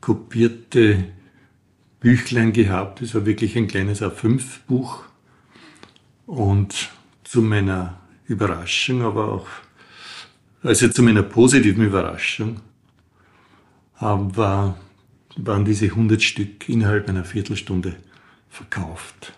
kopierte 0.00 1.06
Büchlein 1.98 2.52
gehabt. 2.52 3.02
Das 3.02 3.16
war 3.16 3.26
wirklich 3.26 3.56
ein 3.56 3.66
kleines 3.66 4.00
A5-Buch. 4.00 5.02
Und 6.26 6.88
zu 7.24 7.42
meiner 7.42 8.00
Überraschung, 8.28 9.02
aber 9.02 9.32
auch, 9.32 9.48
also 10.62 10.88
zu 10.88 11.02
meiner 11.02 11.24
positiven 11.24 11.84
Überraschung, 11.84 12.60
war, 13.98 14.78
waren 15.36 15.64
diese 15.64 15.86
100 15.86 16.22
Stück 16.22 16.68
innerhalb 16.68 17.08
einer 17.08 17.24
Viertelstunde 17.24 17.96
verkauft. 18.48 19.32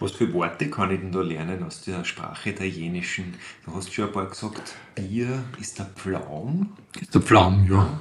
Was 0.00 0.12
für 0.12 0.32
Worte 0.32 0.70
kann 0.70 0.92
ich 0.92 1.00
denn 1.00 1.10
da 1.10 1.22
lernen 1.22 1.64
aus 1.64 1.82
der 1.82 2.04
Sprache 2.04 2.52
der 2.52 2.68
Jenischen? 2.68 3.34
Du 3.64 3.74
hast 3.74 3.92
schon 3.92 4.06
ein 4.06 4.12
paar 4.12 4.28
gesagt, 4.28 4.76
Bier 4.94 5.42
ist 5.60 5.78
der 5.78 5.86
Pflaum. 5.86 6.74
Ist 7.00 7.14
der 7.14 7.20
Pflaum, 7.20 7.66
ja. 7.68 8.00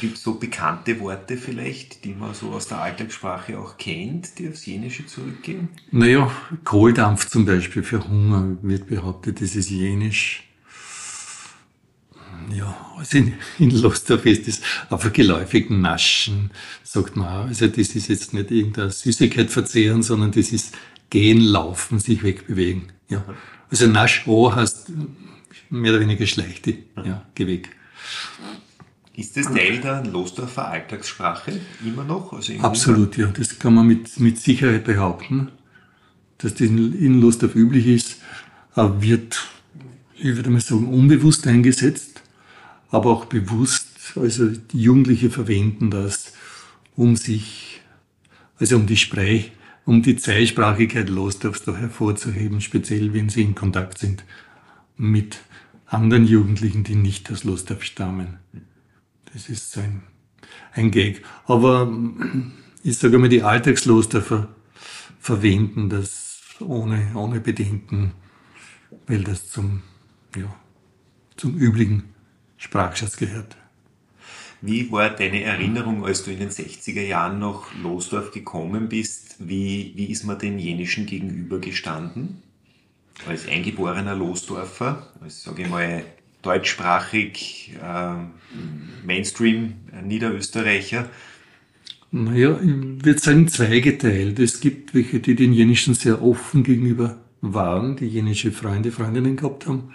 Gibt 0.00 0.16
es 0.16 0.22
so 0.22 0.34
bekannte 0.34 1.00
Worte 1.00 1.36
vielleicht, 1.36 2.04
die 2.04 2.12
man 2.12 2.34
so 2.34 2.50
aus 2.50 2.66
der 2.66 2.82
Alltagssprache 2.82 3.58
auch 3.58 3.78
kennt, 3.78 4.38
die 4.38 4.48
aufs 4.48 4.66
Jenische 4.66 5.06
zurückgehen? 5.06 5.68
Naja, 5.92 6.30
Kohldampf 6.64 7.28
zum 7.28 7.46
Beispiel 7.46 7.82
für 7.82 8.06
Hunger 8.06 8.58
wird 8.60 8.88
behauptet, 8.88 9.40
das 9.40 9.54
ist 9.54 9.70
Jenisch. 9.70 10.44
Ja, 12.54 12.76
also 12.96 13.18
in, 13.18 13.34
in 13.58 13.70
Lostorf 13.70 14.26
ist 14.26 14.48
das 14.48 14.60
einfach 14.90 15.12
geläufig 15.12 15.70
Naschen, 15.70 16.50
sagt 16.82 17.16
man 17.16 17.28
auch. 17.28 17.46
Also 17.46 17.66
das 17.66 17.94
ist 17.94 18.08
jetzt 18.08 18.34
nicht 18.34 18.50
irgendeine 18.50 18.90
Süßigkeit 18.90 19.50
verzehren, 19.50 20.02
sondern 20.02 20.32
das 20.32 20.52
ist 20.52 20.74
gehen, 21.10 21.40
laufen, 21.40 21.98
sich 21.98 22.22
wegbewegen. 22.22 22.92
Ja. 23.08 23.24
Also 23.70 23.86
Nasch 23.86 24.26
O 24.26 24.54
heißt 24.54 24.92
mehr 25.70 25.92
oder 25.92 26.00
weniger 26.00 26.26
schleichte, 26.26 26.74
ja, 27.04 27.26
geh 27.34 27.46
weg. 27.46 27.70
Ist 29.14 29.36
das 29.36 29.46
Teil 29.46 29.80
der 29.80 30.04
Losdorfer 30.04 30.68
Alltagssprache 30.68 31.60
immer 31.84 32.04
noch? 32.04 32.32
Also 32.32 32.52
Absolut, 32.60 33.16
ja. 33.16 33.26
Das 33.26 33.58
kann 33.58 33.74
man 33.74 33.86
mit, 33.86 34.20
mit 34.20 34.38
Sicherheit 34.38 34.84
behaupten, 34.84 35.50
dass 36.38 36.52
das 36.52 36.60
in 36.60 37.20
Losdorf 37.20 37.56
üblich 37.56 37.86
ist, 37.88 38.18
wird, 38.76 39.48
ich 40.16 40.36
würde 40.36 40.50
mal 40.50 40.60
sagen, 40.60 40.86
unbewusst 40.86 41.46
eingesetzt, 41.46 42.22
aber 42.90 43.10
auch 43.10 43.24
bewusst. 43.24 43.86
Also 44.14 44.48
die 44.48 44.80
Jugendlichen 44.82 45.30
verwenden 45.30 45.90
das, 45.90 46.32
um 46.96 47.16
sich, 47.16 47.80
also 48.58 48.76
um 48.76 48.86
die 48.86 48.96
Sprech, 48.96 49.52
um 49.88 50.02
die 50.02 50.16
Zweisprachigkeit 50.16 51.08
Losdorfs 51.08 51.64
da 51.64 51.74
hervorzuheben, 51.74 52.60
speziell 52.60 53.14
wenn 53.14 53.30
sie 53.30 53.40
in 53.40 53.54
Kontakt 53.54 53.96
sind 53.96 54.22
mit 54.98 55.38
anderen 55.86 56.26
Jugendlichen, 56.26 56.84
die 56.84 56.94
nicht 56.94 57.32
aus 57.32 57.44
Losdorf 57.44 57.82
stammen. 57.82 58.36
Das 59.32 59.48
ist 59.48 59.72
so 59.72 59.80
ein, 59.80 60.02
ein 60.74 60.90
Gag. 60.90 61.24
Aber 61.46 61.90
ich 62.82 62.98
sage 62.98 63.16
mal, 63.16 63.30
die 63.30 63.42
Alltagslosdorfer 63.42 64.48
verwenden 65.20 65.88
das 65.88 66.56
ohne, 66.60 67.12
ohne 67.14 67.40
Bedenken, 67.40 68.12
weil 69.06 69.24
das 69.24 69.48
zum, 69.48 69.80
ja, 70.36 70.54
zum 71.38 71.56
üblichen 71.56 72.10
Sprachschatz 72.58 73.16
gehört. 73.16 73.56
Wie 74.60 74.90
war 74.90 75.10
deine 75.10 75.42
Erinnerung, 75.42 76.04
als 76.04 76.24
du 76.24 76.32
in 76.32 76.40
den 76.40 76.50
60er 76.50 77.02
Jahren 77.02 77.38
nach 77.38 77.72
Losdorf 77.80 78.32
gekommen 78.32 78.88
bist? 78.88 79.36
Wie, 79.38 79.92
wie 79.94 80.06
ist 80.06 80.24
man 80.24 80.38
den 80.38 80.58
Jenischen 80.58 81.06
gegenübergestanden? 81.06 82.42
Als 83.26 83.46
eingeborener 83.46 84.16
Losdorfer, 84.16 85.12
als, 85.20 85.44
sage 85.44 85.62
ich 85.62 85.68
mal, 85.68 86.04
deutschsprachig, 86.42 87.76
äh, 87.80 88.14
Mainstream 89.06 89.74
Niederösterreicher? 90.04 91.08
Naja, 92.10 92.58
ich 92.60 93.04
würde 93.04 93.18
sagen 93.18 93.46
zweigeteilt. 93.48 94.38
Es 94.40 94.60
gibt 94.60 94.94
welche, 94.94 95.20
die 95.20 95.36
den 95.36 95.52
Jenischen 95.52 95.94
sehr 95.94 96.22
offen 96.22 96.64
gegenüber 96.64 97.18
waren, 97.40 97.96
die 97.96 98.06
jenische 98.06 98.50
Freunde, 98.50 98.90
Freundinnen 98.90 99.36
gehabt 99.36 99.66
haben 99.66 99.92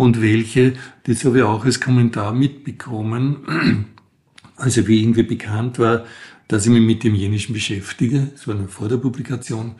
und 0.00 0.22
welche, 0.22 0.72
das 1.02 1.26
habe 1.26 1.36
ich 1.36 1.44
auch 1.44 1.66
als 1.66 1.78
Kommentar 1.78 2.32
mitbekommen, 2.32 3.84
also 4.56 4.88
wie 4.88 5.02
irgendwie 5.02 5.24
bekannt 5.24 5.78
war, 5.78 6.06
dass 6.48 6.64
ich 6.64 6.72
mich 6.72 6.80
mit 6.80 7.04
dem 7.04 7.14
Jenischen 7.14 7.52
beschäftige, 7.52 8.30
das 8.32 8.48
war 8.48 8.54
noch 8.54 8.70
vor 8.70 8.88
der 8.88 8.96
Publikation, 8.96 9.74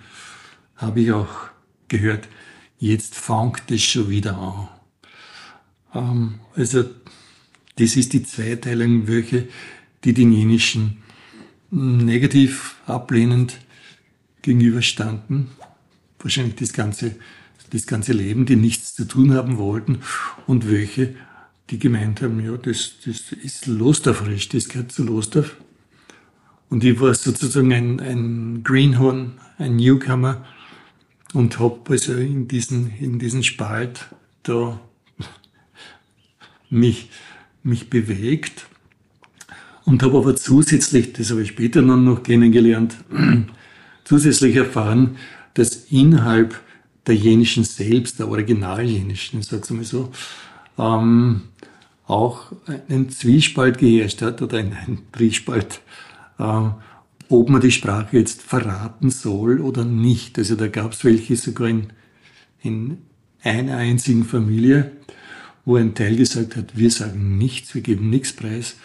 habe 0.76 1.00
ich 1.00 1.12
auch 1.12 1.48
gehört, 1.88 2.28
jetzt 2.78 3.14
fängt 3.14 3.70
es 3.70 3.82
schon 3.82 4.10
wieder 4.10 4.36
an. 4.36 4.68
Ähm, 5.94 6.34
also 6.54 6.84
das 7.76 7.96
ist 7.96 8.12
die 8.12 8.22
Zweiteilung, 8.22 9.08
welche 9.08 9.48
die 10.04 10.12
den 10.12 10.32
Jenischen 10.32 10.98
negativ 11.70 12.76
ablehnend 12.84 13.56
gegenüberstanden. 14.42 15.48
Wahrscheinlich 16.18 16.56
das 16.56 16.74
ganze, 16.74 17.14
das 17.70 17.86
ganze 17.86 18.12
Leben, 18.12 18.46
die 18.46 18.56
nichts 18.56 18.94
zu 18.94 19.04
tun 19.04 19.34
haben 19.34 19.58
wollten 19.58 20.00
und 20.46 20.70
welche, 20.70 21.14
die 21.70 21.78
gemeint 21.78 22.20
haben, 22.22 22.44
ja, 22.44 22.56
das, 22.56 22.94
das 23.04 23.32
ist 23.32 23.66
Losdorf-Recht, 23.66 24.54
das 24.54 24.68
gehört 24.68 24.92
zu 24.92 25.04
Losdorf. 25.04 25.56
Und 26.68 26.84
ich 26.84 27.00
war 27.00 27.14
sozusagen 27.14 27.72
ein, 27.72 28.00
ein 28.00 28.62
Greenhorn, 28.62 29.40
ein 29.58 29.76
Newcomer 29.76 30.44
und 31.32 31.58
habe 31.58 31.80
also 31.88 32.14
in 32.14 32.48
diesen, 32.48 32.92
in 32.98 33.18
diesen 33.18 33.42
Spalt 33.42 34.06
da 34.42 34.80
mich, 36.70 37.10
mich 37.62 37.90
bewegt 37.90 38.66
und 39.84 40.02
habe 40.02 40.18
aber 40.18 40.36
zusätzlich, 40.36 41.12
das 41.12 41.30
habe 41.30 41.42
ich 41.42 41.48
später 41.48 41.82
dann 41.82 42.04
noch 42.04 42.22
kennengelernt, 42.22 42.96
zusätzlich 44.04 44.56
erfahren, 44.56 45.16
dass 45.54 45.86
innerhalb 45.90 46.60
der 47.06 47.14
Jenischen 47.14 47.64
selbst, 47.64 48.18
der 48.18 48.28
Originaljenischen, 48.28 49.42
sag's 49.42 49.70
mal 49.70 49.84
so, 49.84 50.10
ähm, 50.78 51.42
auch 52.06 52.52
ein 52.88 53.08
Zwiespalt 53.10 53.78
geherrscht 53.78 54.22
hat 54.22 54.42
oder 54.42 54.58
ein, 54.58 54.72
ein 54.72 54.98
Triespalt, 55.12 55.80
äh, 56.38 56.68
ob 57.28 57.48
man 57.48 57.60
die 57.60 57.70
Sprache 57.70 58.18
jetzt 58.18 58.42
verraten 58.42 59.10
soll 59.10 59.60
oder 59.60 59.84
nicht. 59.84 60.36
Also 60.38 60.56
da 60.56 60.66
gab 60.66 60.92
es 60.92 61.04
welche 61.04 61.36
sogar 61.36 61.68
in, 61.68 61.92
in 62.62 62.98
einer 63.42 63.76
einzigen 63.76 64.24
Familie, 64.24 64.92
wo 65.64 65.76
ein 65.76 65.94
Teil 65.94 66.16
gesagt 66.16 66.56
hat, 66.56 66.76
wir 66.76 66.90
sagen 66.90 67.38
nichts, 67.38 67.74
wir 67.74 67.82
geben 67.82 68.10
nichts 68.10 68.32
preis. 68.32 68.76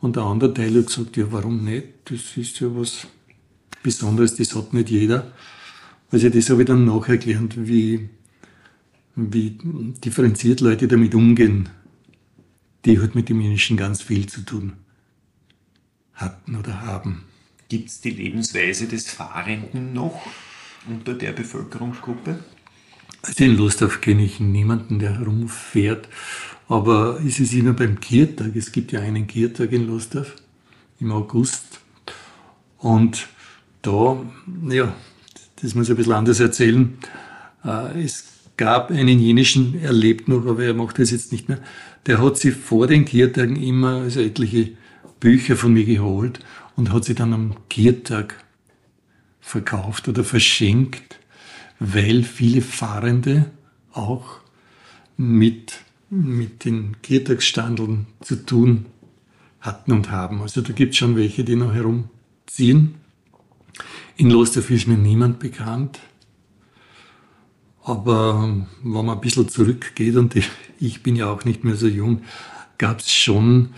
Und 0.00 0.14
der 0.14 0.22
andere 0.22 0.54
Teil 0.54 0.76
hat 0.78 0.86
gesagt, 0.86 1.16
ja, 1.16 1.32
warum 1.32 1.64
nicht? 1.64 1.88
Das 2.04 2.36
ist 2.36 2.60
ja 2.60 2.68
was 2.70 3.08
Besonderes, 3.82 4.36
das 4.36 4.54
hat 4.54 4.72
nicht 4.72 4.90
jeder. 4.90 5.32
Also 6.10 6.28
das 6.28 6.48
habe 6.50 6.62
ich 6.62 6.68
dann 6.68 6.84
nachher 6.84 7.18
gelernt, 7.18 7.54
wie, 7.68 8.08
wie 9.14 9.58
differenziert 10.04 10.60
Leute 10.60 10.88
damit 10.88 11.14
umgehen, 11.14 11.68
die 12.84 12.98
halt 12.98 13.14
mit 13.14 13.28
dem 13.28 13.38
Menschen 13.38 13.76
ganz 13.76 14.02
viel 14.02 14.26
zu 14.26 14.42
tun 14.42 14.72
hatten 16.14 16.56
oder 16.56 16.80
haben. 16.82 17.24
Gibt 17.68 17.90
es 17.90 18.00
die 18.00 18.10
Lebensweise 18.10 18.86
des 18.86 19.10
Fahrenden 19.10 19.92
noch 19.92 20.22
unter 20.88 21.14
der 21.14 21.32
Bevölkerungsgruppe? 21.32 22.38
Also 23.22 23.44
in 23.44 23.56
Lostorf 23.56 24.00
kenne 24.00 24.24
ich 24.24 24.40
niemanden, 24.40 24.98
der 24.98 25.18
herumfährt. 25.18 26.08
Aber 26.68 27.20
es 27.26 27.40
ist 27.40 27.52
immer 27.52 27.72
beim 27.72 28.00
Kiertag. 28.00 28.56
Es 28.56 28.72
gibt 28.72 28.92
ja 28.92 29.00
einen 29.00 29.26
Kiertag 29.26 29.72
in 29.72 29.86
Lostorf 29.86 30.36
im 31.00 31.12
August. 31.12 31.80
Und 32.78 33.28
da, 33.82 34.24
ja, 34.68 34.94
das 35.62 35.74
muss 35.74 35.86
ich 35.86 35.90
ein 35.90 35.96
bisschen 35.96 36.12
anders 36.12 36.40
erzählen. 36.40 36.98
Äh, 37.64 38.02
es 38.02 38.24
gab 38.56 38.90
einen 38.90 39.18
jenischen, 39.18 39.80
er 39.80 39.92
lebt 39.92 40.28
noch, 40.28 40.46
aber 40.46 40.64
er 40.64 40.74
macht 40.74 40.98
das 40.98 41.10
jetzt 41.10 41.32
nicht 41.32 41.48
mehr. 41.48 41.58
Der 42.06 42.22
hat 42.22 42.36
sich 42.36 42.54
vor 42.54 42.86
den 42.86 43.04
Kiertagen 43.04 43.56
immer 43.56 44.02
also 44.02 44.20
etliche 44.20 44.70
Bücher 45.20 45.56
von 45.56 45.72
mir 45.72 45.84
geholt 45.84 46.40
und 46.76 46.92
hat 46.92 47.04
sie 47.04 47.14
dann 47.14 47.32
am 47.32 47.56
Kiertag 47.68 48.34
verkauft 49.40 50.08
oder 50.08 50.24
verschenkt 50.24 51.18
weil 51.80 52.22
viele 52.22 52.60
Fahrende 52.60 53.50
auch 53.92 54.40
mit, 55.16 55.80
mit 56.10 56.64
den 56.64 56.96
Kirtagsstandeln 57.02 58.06
zu 58.20 58.44
tun 58.44 58.86
hatten 59.60 59.92
und 59.92 60.10
haben. 60.10 60.42
Also 60.42 60.60
da 60.60 60.72
gibt 60.72 60.92
es 60.92 60.98
schon 60.98 61.16
welche, 61.16 61.44
die 61.44 61.56
noch 61.56 61.74
herumziehen. 61.74 62.94
In 64.16 64.30
Losdorf 64.30 64.70
ist 64.70 64.88
mir 64.88 64.96
niemand 64.96 65.38
bekannt. 65.38 66.00
Aber 67.82 68.42
wenn 68.82 69.04
man 69.04 69.10
ein 69.10 69.20
bisschen 69.20 69.48
zurückgeht, 69.48 70.16
und 70.16 70.34
ich 70.78 71.02
bin 71.02 71.16
ja 71.16 71.26
auch 71.26 71.44
nicht 71.44 71.64
mehr 71.64 71.76
so 71.76 71.86
jung, 71.86 72.22
gab 72.76 73.00
es 73.00 73.12
schon 73.12 73.70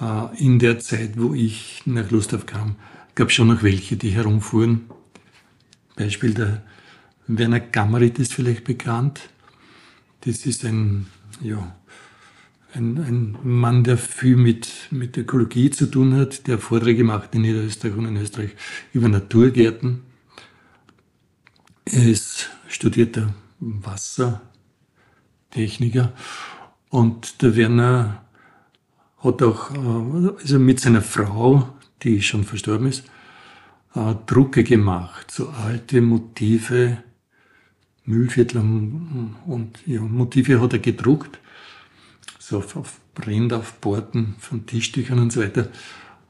äh, 0.00 0.36
in 0.42 0.58
der 0.58 0.78
Zeit, 0.78 1.12
wo 1.16 1.34
ich 1.34 1.82
nach 1.84 2.10
Losdorf 2.10 2.46
kam, 2.46 2.76
gab 3.14 3.28
es 3.28 3.34
schon 3.34 3.48
noch 3.48 3.62
welche, 3.62 3.96
die 3.96 4.10
herumfuhren. 4.10 4.82
Beispiel 5.96 6.34
der 6.34 6.62
Werner 7.26 7.60
Gammerit 7.60 8.18
ist 8.18 8.32
vielleicht 8.32 8.64
bekannt. 8.64 9.20
Das 10.22 10.46
ist 10.46 10.64
ein, 10.64 11.06
ja, 11.42 11.74
ein, 12.74 12.98
ein 12.98 13.38
Mann, 13.42 13.82
der 13.84 13.96
viel 13.96 14.36
mit, 14.36 14.88
mit 14.90 15.16
Ökologie 15.16 15.70
zu 15.70 15.86
tun 15.86 16.14
hat, 16.14 16.46
der 16.46 16.58
Vorträge 16.58 17.04
macht 17.04 17.34
in 17.34 17.40
Niederösterreich 17.42 17.96
und 17.96 18.06
in 18.06 18.16
Österreich 18.16 18.50
über 18.92 19.08
Naturgärten. 19.08 20.02
Er 21.84 22.08
ist 22.08 22.50
studierter 22.68 23.34
Wassertechniker 23.58 26.12
und 26.88 27.42
der 27.42 27.56
Werner 27.56 28.24
hat 29.18 29.42
auch 29.42 29.70
also 30.38 30.58
mit 30.58 30.80
seiner 30.80 31.02
Frau, 31.02 31.68
die 32.02 32.22
schon 32.22 32.44
verstorben 32.44 32.86
ist, 32.86 33.04
äh, 33.94 34.14
Drucke 34.26 34.64
gemacht, 34.64 35.30
so 35.30 35.50
alte 35.50 36.00
Motive 36.00 37.02
Mühlviertel 38.04 38.62
und 39.46 39.86
ja, 39.86 40.00
Motive 40.00 40.60
hat 40.60 40.72
er 40.72 40.78
gedruckt, 40.78 41.38
so 42.50 42.58
auf, 42.58 42.76
auf 42.76 43.00
Brand 43.14 43.52
auf 43.52 43.74
Borden 43.74 44.34
von 44.38 44.66
Tischtüchern 44.66 45.18
und 45.20 45.32
so 45.32 45.40
weiter. 45.40 45.68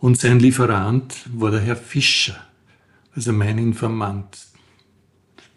Und 0.01 0.19
sein 0.19 0.39
Lieferant 0.39 1.15
war 1.33 1.51
der 1.51 1.61
Herr 1.61 1.77
Fischer, 1.77 2.37
also 3.15 3.33
mein 3.33 3.59
Informant. 3.59 4.39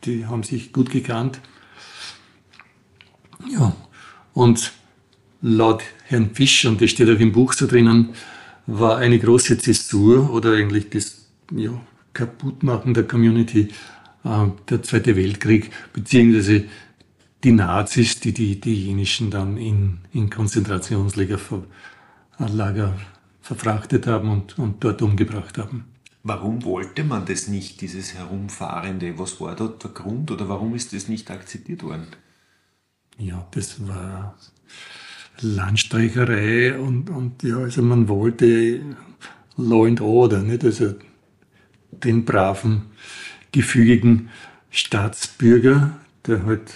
Die 0.06 0.26
haben 0.26 0.43
sich 0.43 0.73
gut 0.73 0.89
gekannt. 0.89 1.39
Ja, 3.52 3.76
und 4.34 4.71
laut 5.41 5.84
Herrn 6.06 6.34
Fischer, 6.34 6.69
und 6.69 6.82
das 6.82 6.91
steht 6.91 7.10
auch 7.10 7.19
im 7.19 7.34
Buch 7.34 7.54
so 7.54 7.67
drinnen, 7.67 8.10
war 8.65 8.97
eine 8.97 9.19
große 9.19 9.58
Zäsur 9.58 10.32
oder 10.32 10.54
eigentlich 10.54 10.89
das 10.89 11.28
ja, 11.52 11.71
Kaputtmachen 12.13 12.93
der 12.93 13.04
Community 13.04 13.69
äh, 14.23 14.45
der 14.69 14.82
Zweite 14.84 15.17
Weltkrieg, 15.17 15.71
beziehungsweise 15.91 16.65
die 17.43 17.51
Nazis, 17.51 18.19
die 18.19 18.34
die, 18.34 18.60
die 18.60 18.86
jenischen 18.86 19.29
dann 19.29 19.58
in, 19.58 19.99
in 20.12 20.29
Konzentrationslager 20.29 21.38
ver, 21.38 21.63
Lager 22.38 22.93
verfrachtet 23.41 24.08
haben 24.08 24.29
und, 24.32 24.58
und 24.58 24.84
dort 24.84 25.01
umgebracht 25.01 25.58
haben. 25.58 25.86
Warum 26.23 26.63
wollte 26.63 27.03
man 27.03 27.25
das 27.25 27.49
nicht, 27.49 27.82
dieses 27.82 28.13
Herumfahrende? 28.13 29.19
Was 29.19 29.41
war 29.41 29.56
dort 29.56 29.84
der 29.84 29.91
Grund 29.91 30.32
oder 30.32 30.47
warum 30.47 30.73
ist 30.73 30.93
das 30.93 31.10
nicht 31.10 31.29
akzeptiert 31.29 31.84
worden? 31.84 32.08
Ja, 33.17 33.45
das 33.51 33.86
war 33.86 34.38
Landstreicherei 35.41 36.79
und, 36.79 37.10
und 37.10 37.43
ja, 37.43 37.58
also 37.58 37.82
man 37.82 38.08
wollte 38.08 38.82
Law 39.58 39.86
and 39.86 39.99
Order, 39.99 40.39
nicht? 40.39 40.63
Also 40.63 40.95
den 41.91 42.23
braven 42.23 42.84
gefügigen 43.51 44.29
Staatsbürger, 44.71 45.99
der 46.25 46.45
halt 46.45 46.73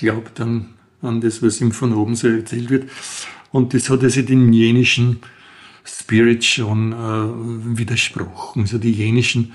glaubt 0.00 0.40
an, 0.40 0.74
an 1.02 1.20
das, 1.20 1.42
was 1.42 1.60
ihm 1.60 1.72
von 1.72 1.92
oben 1.92 2.16
so 2.16 2.28
erzählt 2.28 2.70
wird. 2.70 2.90
Und 3.52 3.74
das 3.74 3.90
hat 3.90 4.02
also 4.02 4.22
den 4.22 4.52
jenischen 4.52 5.20
Spirit 5.84 6.44
schon 6.44 6.92
äh, 6.92 7.78
widersprochen. 7.78 8.62
Also 8.62 8.78
die 8.78 8.92
jenischen 8.92 9.52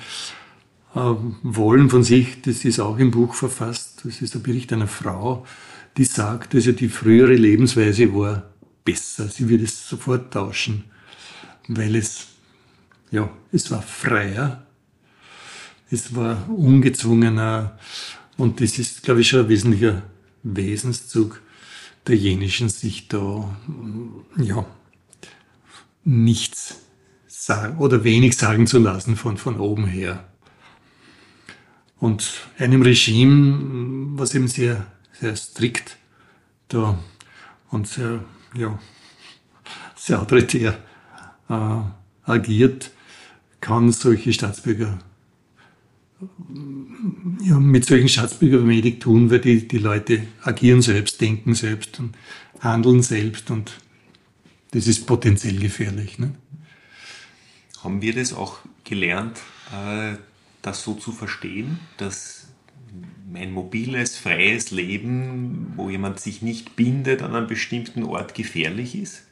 äh, 0.93 0.99
wollen 1.43 1.89
von 1.89 2.03
sich, 2.03 2.41
das 2.41 2.63
ist 2.63 2.79
auch 2.79 2.97
im 2.97 3.12
Buch 3.12 3.34
verfasst, 3.34 4.01
das 4.03 4.21
ist 4.21 4.36
der 4.36 4.39
Bericht 4.39 4.71
einer 4.71 4.88
Frau, 4.88 5.45
die 5.97 6.05
sagt, 6.05 6.53
also 6.55 6.71
die 6.71 6.89
frühere 6.89 7.36
Lebensweise 7.36 8.13
war 8.13 8.43
besser, 8.84 9.27
sie 9.27 9.49
würde 9.49 9.63
es 9.63 9.88
sofort 9.89 10.34
tauschen, 10.34 10.84
weil 11.67 11.95
es, 11.95 12.27
ja, 13.12 13.29
es 13.51 13.71
war 13.71 13.81
freier, 13.81 14.65
es 15.89 16.13
war 16.15 16.49
ungezwungener 16.49 17.79
und 18.38 18.60
das 18.62 18.77
ist, 18.77 19.03
glaube 19.03 19.21
ich, 19.21 19.29
schon 19.29 19.41
ein 19.41 19.49
wesentlicher 19.49 20.03
Wesenszug 20.45 21.41
der 22.08 22.15
jenischen, 22.15 22.69
sich 22.69 23.08
da, 23.08 23.58
ja, 24.38 24.65
nichts 26.03 26.81
sagen 27.27 27.77
oder 27.79 28.03
wenig 28.03 28.38
sagen 28.38 28.67
zu 28.67 28.79
lassen 28.79 29.15
von, 29.15 29.38
von 29.38 29.60
oben 29.60 29.88
her. 29.88 30.27
Und 31.97 32.47
einem 32.60 32.84
Regime, 32.84 34.19
was 34.19 34.36
eben 34.36 34.47
sehr, 34.47 34.86
sehr 35.13 35.36
strikt 35.36 35.97
da 36.67 36.99
und 37.71 37.88
sehr, 37.88 38.23
ja, 38.55 38.77
sehr 39.95 40.21
autoritär 40.21 40.77
äh, 41.49 41.79
agiert, 42.23 42.91
kann 43.62 43.91
solche 43.91 44.31
Staatsbürger 44.31 44.99
ja, 47.41 47.60
mit 47.60 47.86
solchen 47.86 48.10
Staatsbürgern 48.10 48.67
wenig 48.67 48.99
tun, 48.99 49.30
weil 49.30 49.39
die, 49.39 49.67
die 49.67 49.78
Leute 49.78 50.23
agieren 50.41 50.82
selbst, 50.82 51.19
denken 51.19 51.54
selbst 51.54 51.99
und 51.99 52.15
handeln 52.60 53.01
selbst 53.01 53.51
und 53.51 53.78
das 54.71 54.88
ist 54.88 55.06
potenziell 55.06 55.58
gefährlich. 55.58 56.19
Ne? 56.19 56.36
Haben 57.84 58.01
wir 58.01 58.13
das 58.13 58.34
auch 58.34 58.60
gelernt, 58.84 59.39
äh, 59.73 60.15
das 60.62 60.84
so 60.84 60.93
zu 60.93 61.12
verstehen, 61.12 61.80
dass 61.97 62.47
ein 63.34 63.51
mobiles, 63.51 64.17
freies 64.17 64.71
Leben, 64.71 65.73
wo 65.75 65.89
jemand 65.89 66.19
sich 66.19 66.41
nicht 66.41 66.75
bindet 66.75 67.21
an 67.21 67.36
einem 67.36 67.47
bestimmten 67.47 68.04
Ort, 68.04 68.34
gefährlich 68.34 68.95
ist? 68.95 69.23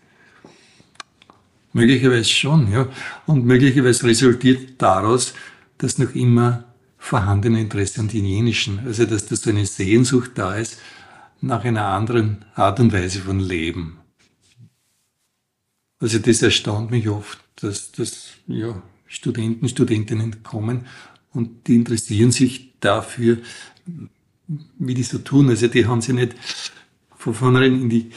Möglicherweise 1.72 2.30
schon, 2.30 2.72
ja. 2.72 2.88
Und 3.26 3.46
möglicherweise 3.46 4.06
resultiert 4.06 4.82
daraus, 4.82 5.34
dass 5.78 5.98
noch 5.98 6.14
immer 6.14 6.66
vorhandene 7.04 7.60
Interesse 7.60 8.00
an 8.00 8.08
den 8.08 8.24
jenischen, 8.24 8.80
also 8.86 9.06
dass 9.06 9.26
da 9.26 9.36
so 9.36 9.50
eine 9.50 9.66
Sehnsucht 9.66 10.32
da 10.36 10.56
ist 10.56 10.80
nach 11.42 11.66
einer 11.66 11.86
anderen 11.86 12.46
Art 12.56 12.80
und 12.80 12.94
Weise 12.94 13.20
von 13.20 13.42
Leben. 13.42 14.00
Also 16.00 16.18
das 16.20 16.42
erstaunt 16.42 16.92
mich 16.92 17.10
oft, 17.10 17.40
dass, 17.58 17.92
dass 17.92 18.30
ja, 18.48 18.82
Studenten, 19.06 19.68
Studentinnen 19.68 20.44
kommen 20.44 20.88
und 21.34 21.68
die 21.68 21.76
interessieren 21.76 22.32
sich 22.32 22.74
dafür, 22.80 23.40
wie 24.80 24.94
die 24.94 25.04
so 25.04 25.18
tun. 25.18 25.50
Also 25.50 25.68
die 25.68 25.86
haben 25.86 26.00
sich 26.00 26.16
nicht 26.16 26.36
von 27.18 27.34
vornherein 27.34 27.82
in 27.82 27.90
die, 27.90 28.12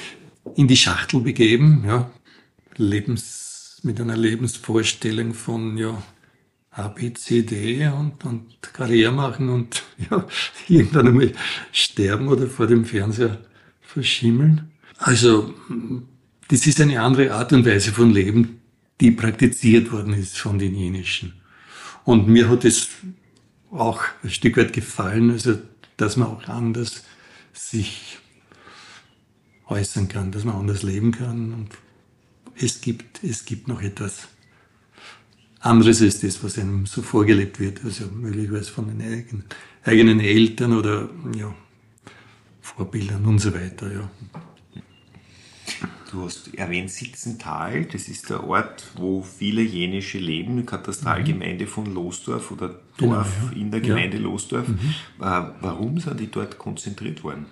in 0.55 0.69
die 0.69 0.77
Schachtel 0.77 1.21
begeben, 1.23 1.83
ja, 1.85 2.09
Lebens, 2.77 3.81
mit 3.83 4.01
einer 4.01 4.17
Lebensvorstellung 4.17 5.35
von, 5.35 5.77
ja, 5.77 6.01
A, 6.77 6.89
B, 6.89 7.11
C, 7.15 7.43
D 7.43 7.87
und, 7.89 8.23
und 8.27 8.59
Karriere 8.75 9.11
machen 9.11 9.49
und, 9.49 9.83
ja, 10.11 10.27
irgendwann 10.69 11.09
einmal 11.09 11.33
sterben 11.73 12.29
oder 12.29 12.47
vor 12.47 12.67
dem 12.67 12.85
Fernseher 12.85 13.39
verschimmeln. 13.81 14.71
Also, 14.99 15.55
das 16.49 16.67
ist 16.67 16.81
eine 16.81 17.01
andere 17.01 17.33
Art 17.33 17.55
und 17.55 17.65
Weise 17.65 17.93
von 17.93 18.11
Leben, 18.11 18.61
die 19.01 19.11
praktiziert 19.11 19.91
worden 19.91 20.13
ist 20.13 20.37
von 20.37 20.59
den 20.59 20.75
Jenischen. 20.75 21.33
Und 22.05 22.29
mir 22.29 22.51
hat 22.51 22.67
es 22.67 22.89
auch 23.71 24.03
ein 24.23 24.31
Stück 24.31 24.59
weit 24.59 24.75
gefallen, 24.75 25.31
also 25.31 25.59
dass 25.97 26.19
man 26.19 26.29
auch 26.29 26.47
anders 26.47 27.05
sich 27.55 28.19
äußern 29.67 30.09
kann, 30.09 30.31
dass 30.31 30.45
man 30.45 30.57
anders 30.57 30.83
leben 30.83 31.13
kann. 31.13 31.55
Und 31.55 31.69
es 32.55 32.83
gibt, 32.83 33.25
es 33.25 33.47
gibt 33.47 33.67
noch 33.67 33.81
etwas 33.81 34.29
anderes 35.67 36.01
als 36.03 36.21
das, 36.21 36.43
was 36.43 36.59
einem 36.59 36.87
so 36.87 37.03
vorgelebt 37.03 37.61
wird, 37.61 37.85
also 37.85 38.05
möglicherweise 38.07 38.71
von 38.71 38.89
den 38.89 39.01
eigenen, 39.01 39.45
eigenen 39.85 40.21
Eltern 40.21 40.73
oder 40.73 41.09
ja, 41.37 41.55
Vorbildern 42.61 43.25
und 43.27 43.39
so 43.39 43.55
weiter. 43.55 43.93
Ja. 43.93 44.11
Du 46.11 46.25
hast 46.25 46.55
erwähnt 46.55 46.91
Sitzental, 46.91 47.85
das 47.87 48.09
ist 48.09 48.31
der 48.31 48.45
Ort, 48.45 48.85
wo 48.97 49.23
viele 49.23 49.63
jenische 49.63 50.19
leben, 50.19 50.65
Katastralgemeinde 50.65 51.67
von 51.67 51.93
Losdorf 51.93 52.53
oder 52.53 52.81
Dorf 52.97 52.99
genau, 52.99 53.23
ja. 53.23 53.61
in 53.61 53.71
der 53.71 53.81
Gemeinde 53.81 54.17
ja. 54.17 54.23
Losdorf. 54.23 54.69
Mhm. 54.69 54.79
Äh, 55.21 55.43
warum 55.61 55.99
sind 55.99 56.21
die 56.21 56.31
dort 56.31 56.59
konzentriert 56.59 57.25
worden? 57.25 57.47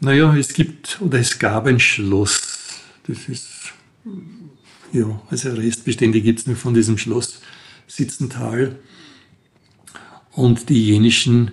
Naja, 0.00 0.34
es 0.36 0.52
gibt 0.54 1.00
oder 1.00 1.18
es 1.18 1.38
gab 1.38 1.66
ein 1.66 1.80
Schloss. 1.80 2.80
Das 3.06 3.28
ist, 3.28 3.72
ja, 4.94 5.20
also 5.28 5.50
Restbestände 5.50 6.20
gibt 6.20 6.40
es 6.40 6.46
nur 6.46 6.56
von 6.56 6.72
diesem 6.72 6.96
Schloss 6.98 7.40
Sitzental. 7.86 8.78
Und 10.32 10.68
die 10.68 10.86
jenischen, 10.86 11.52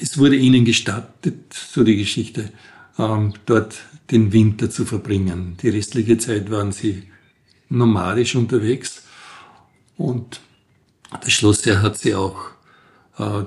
es 0.00 0.18
wurde 0.18 0.36
ihnen 0.36 0.64
gestattet, 0.64 1.52
so 1.52 1.82
die 1.82 1.96
Geschichte, 1.96 2.52
ähm, 2.98 3.34
dort 3.46 3.76
den 4.10 4.32
Winter 4.32 4.70
zu 4.70 4.84
verbringen. 4.84 5.56
Die 5.62 5.68
restliche 5.68 6.18
Zeit 6.18 6.50
waren 6.50 6.72
sie 6.72 7.04
nomadisch 7.68 8.36
unterwegs 8.36 9.04
und 9.96 10.40
das 11.20 11.32
Schlossherr 11.32 11.82
hat 11.82 11.98
sie 11.98 12.14
auch 12.14 12.50
äh, 13.18 13.44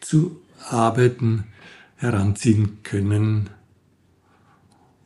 zu 0.00 0.40
Arbeiten 0.68 1.44
heranziehen 1.96 2.78
können. 2.82 3.50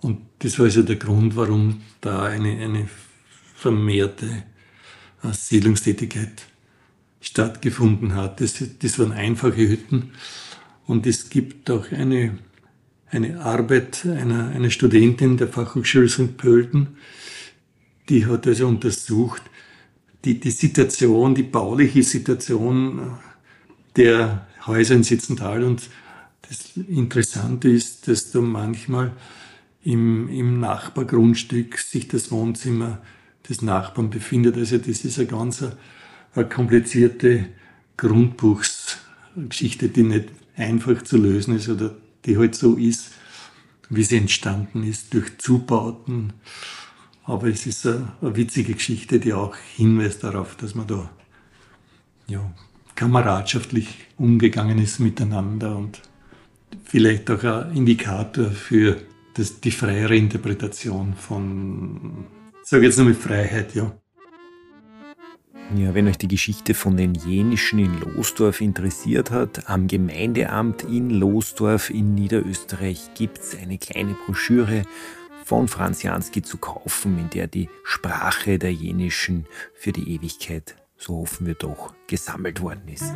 Und 0.01 0.21
das 0.41 0.59
war 0.59 0.67
also 0.67 0.83
der 0.83 0.97
Grund, 0.97 1.37
warum 1.37 1.83
da 2.01 2.25
eine, 2.25 2.51
eine 2.59 2.89
vermehrte 3.55 4.45
äh, 5.23 5.33
Siedlungstätigkeit 5.33 6.47
stattgefunden 7.21 8.15
hat. 8.15 8.41
Das, 8.41 8.63
das 8.79 8.99
waren 8.99 9.13
einfache 9.13 9.69
Hütten 9.69 10.13
und 10.87 11.07
es 11.07 11.31
gibt 11.31 11.71
auch 11.71 11.91
eine 11.91 12.39
eine 13.11 13.41
Arbeit 13.41 14.05
einer, 14.07 14.49
einer 14.49 14.71
Studentin 14.71 15.37
der 15.37 15.49
Fachhochschule 15.49 16.09
St. 16.09 16.37
Pölten, 16.37 16.97
die 18.09 18.27
hat 18.27 18.47
also 18.47 18.67
untersucht, 18.67 19.43
die, 20.25 20.41
die 20.41 20.51
Situation, 20.51 21.35
die 21.35 21.43
bauliche 21.43 22.03
Situation 22.03 23.19
der 23.97 24.47
Häuser 24.67 24.95
in 24.95 25.05
Sitzental. 25.05 25.63
Und 25.63 25.83
das 26.49 26.77
Interessante 26.89 27.69
ist, 27.69 28.09
dass 28.09 28.31
da 28.31 28.41
manchmal 28.41 29.13
im, 29.89 30.29
im 30.29 30.61
Nachbargrundstück 30.61 31.79
sich 31.79 32.09
das 32.09 32.31
Wohnzimmer 32.31 33.01
des 33.49 33.63
Nachbarn 33.63 34.11
befindet. 34.11 34.59
Also 34.59 34.77
das 34.77 35.03
ist 35.03 35.19
eine 35.19 35.29
ganz 35.29 35.65
eine 36.35 36.47
komplizierte 36.47 37.47
Grundbuchsgeschichte, 37.97 39.89
die 39.89 40.03
nicht 40.03 40.29
einfach 40.57 41.01
zu 41.03 41.17
lösen 41.17 41.57
ist 41.57 41.71
oder 41.71 41.97
die 42.27 42.37
halt 42.37 42.55
so 42.55 42.75
ist, 42.75 43.13
wie 43.89 44.03
sie 44.03 44.19
entstanden 44.19 44.83
ist, 44.83 45.15
durch 45.15 45.39
Zubauten. 45.39 46.35
Aber 47.25 47.49
es 47.49 47.65
ist 47.65 47.87
eine, 47.87 48.13
eine 48.21 48.37
witzige 48.37 48.75
Geschichte, 48.75 49.19
die 49.19 49.33
auch 49.33 49.57
hinweist 49.57 50.23
darauf, 50.23 50.55
dass 50.57 50.75
man 50.75 50.87
da 50.87 51.09
ja, 52.27 52.53
kameradschaftlich 52.95 53.89
umgegangen 54.19 54.79
ist 54.79 54.99
miteinander 54.99 55.75
und 55.79 56.03
vielleicht 56.85 57.31
auch 57.31 57.43
ein 57.43 57.75
Indikator 57.75 58.51
für 58.51 59.01
das, 59.39 59.61
die 59.61 59.71
freiere 59.71 60.17
Interpretation 60.17 61.15
von, 61.15 62.27
sage 62.63 62.85
jetzt 62.85 62.99
nur 62.99 63.07
mit 63.07 63.17
Freiheit, 63.17 63.75
ja. 63.75 63.97
Ja, 65.77 65.95
wenn 65.95 66.09
euch 66.09 66.17
die 66.17 66.29
Geschichte 66.29 66.73
von 66.73 66.97
den 66.97 67.15
Jenischen 67.15 67.79
in 67.79 68.01
Losdorf 68.01 68.63
interessiert 68.63 69.31
hat, 69.31 69.69
am 69.69 69.87
Gemeindeamt 69.87 70.85
in 70.85 71.11
Losdorf 71.11 71.91
in 71.91 72.15
Niederösterreich 72.15 73.11
gibt 73.15 73.39
es 73.39 73.55
eine 73.55 73.77
kleine 73.77 74.17
Broschüre 74.25 74.85
von 75.45 75.69
Franz 75.69 76.03
Jansky 76.03 76.41
zu 76.43 76.57
kaufen, 76.57 77.19
in 77.19 77.31
der 77.31 77.49
die 77.49 77.69
Sprache 77.85 78.59
der 78.59 78.73
Jenischen 78.73 79.47
für 79.75 79.93
die 79.93 80.15
Ewigkeit, 80.15 80.77
so 80.97 81.17
hoffen 81.17 81.47
wir 81.47 81.55
doch, 81.55 81.95
gesammelt 82.07 82.63
worden 82.63 82.89
ist. 82.89 83.13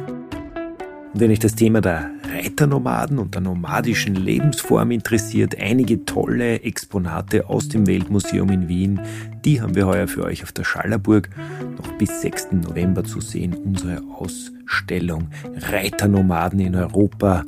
Und 1.13 1.21
wenn 1.21 1.31
euch 1.31 1.39
das 1.39 1.55
Thema 1.55 1.81
der 1.81 2.11
Reiternomaden 2.33 3.19
und 3.19 3.35
der 3.35 3.43
nomadischen 3.43 4.15
Lebensform 4.15 4.91
interessiert, 4.91 5.59
einige 5.61 6.05
tolle 6.05 6.63
Exponate 6.63 7.49
aus 7.49 7.69
dem 7.69 7.87
Weltmuseum 7.87 8.49
in 8.51 8.69
Wien, 8.69 9.01
die 9.45 9.61
haben 9.61 9.75
wir 9.75 9.87
heuer 9.87 10.09
für 10.09 10.25
euch 10.25 10.43
auf 10.43 10.53
der 10.53 10.65
Schallerburg 10.65 11.29
noch 11.77 11.93
bis 11.99 12.23
6. 12.23 12.53
November 12.53 13.05
zu 13.05 13.21
sehen. 13.21 13.55
Unsere 13.55 14.03
Ausstellung 14.19 15.29
Reiternomaden 15.71 16.61
in 16.61 16.75
Europa, 16.75 17.45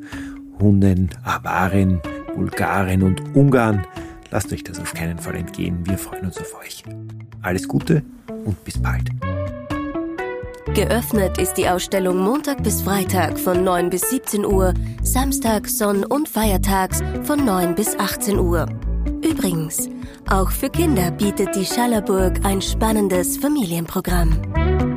Hunden, 0.60 1.10
Awaren, 1.22 2.00
Bulgarien 2.34 3.02
und 3.02 3.34
Ungarn. 3.34 3.86
Lasst 4.30 4.52
euch 4.52 4.64
das 4.64 4.80
auf 4.80 4.92
keinen 4.92 5.18
Fall 5.18 5.36
entgehen. 5.36 5.78
Wir 5.86 5.96
freuen 5.96 6.26
uns 6.26 6.38
auf 6.38 6.54
euch. 6.60 6.82
Alles 7.40 7.66
Gute 7.66 8.02
und 8.44 8.62
bis 8.64 8.78
bald. 8.78 9.10
Geöffnet 10.74 11.38
ist 11.38 11.54
die 11.54 11.68
Ausstellung 11.68 12.16
Montag 12.16 12.64
bis 12.64 12.82
Freitag 12.82 13.38
von 13.38 13.62
9 13.62 13.90
bis 13.90 14.10
17 14.10 14.44
Uhr, 14.44 14.74
Samstag, 15.04 15.68
Sonn- 15.68 16.04
und 16.04 16.28
Feiertags 16.28 17.00
von 17.22 17.44
9 17.44 17.76
bis 17.76 17.96
18 17.96 18.40
Uhr. 18.40 18.66
Übrigens, 19.22 19.88
auch 20.28 20.50
für 20.50 20.68
Kinder 20.68 21.12
bietet 21.12 21.54
die 21.54 21.64
Schallerburg 21.64 22.44
ein 22.44 22.60
spannendes 22.60 23.36
Familienprogramm. 23.36 24.93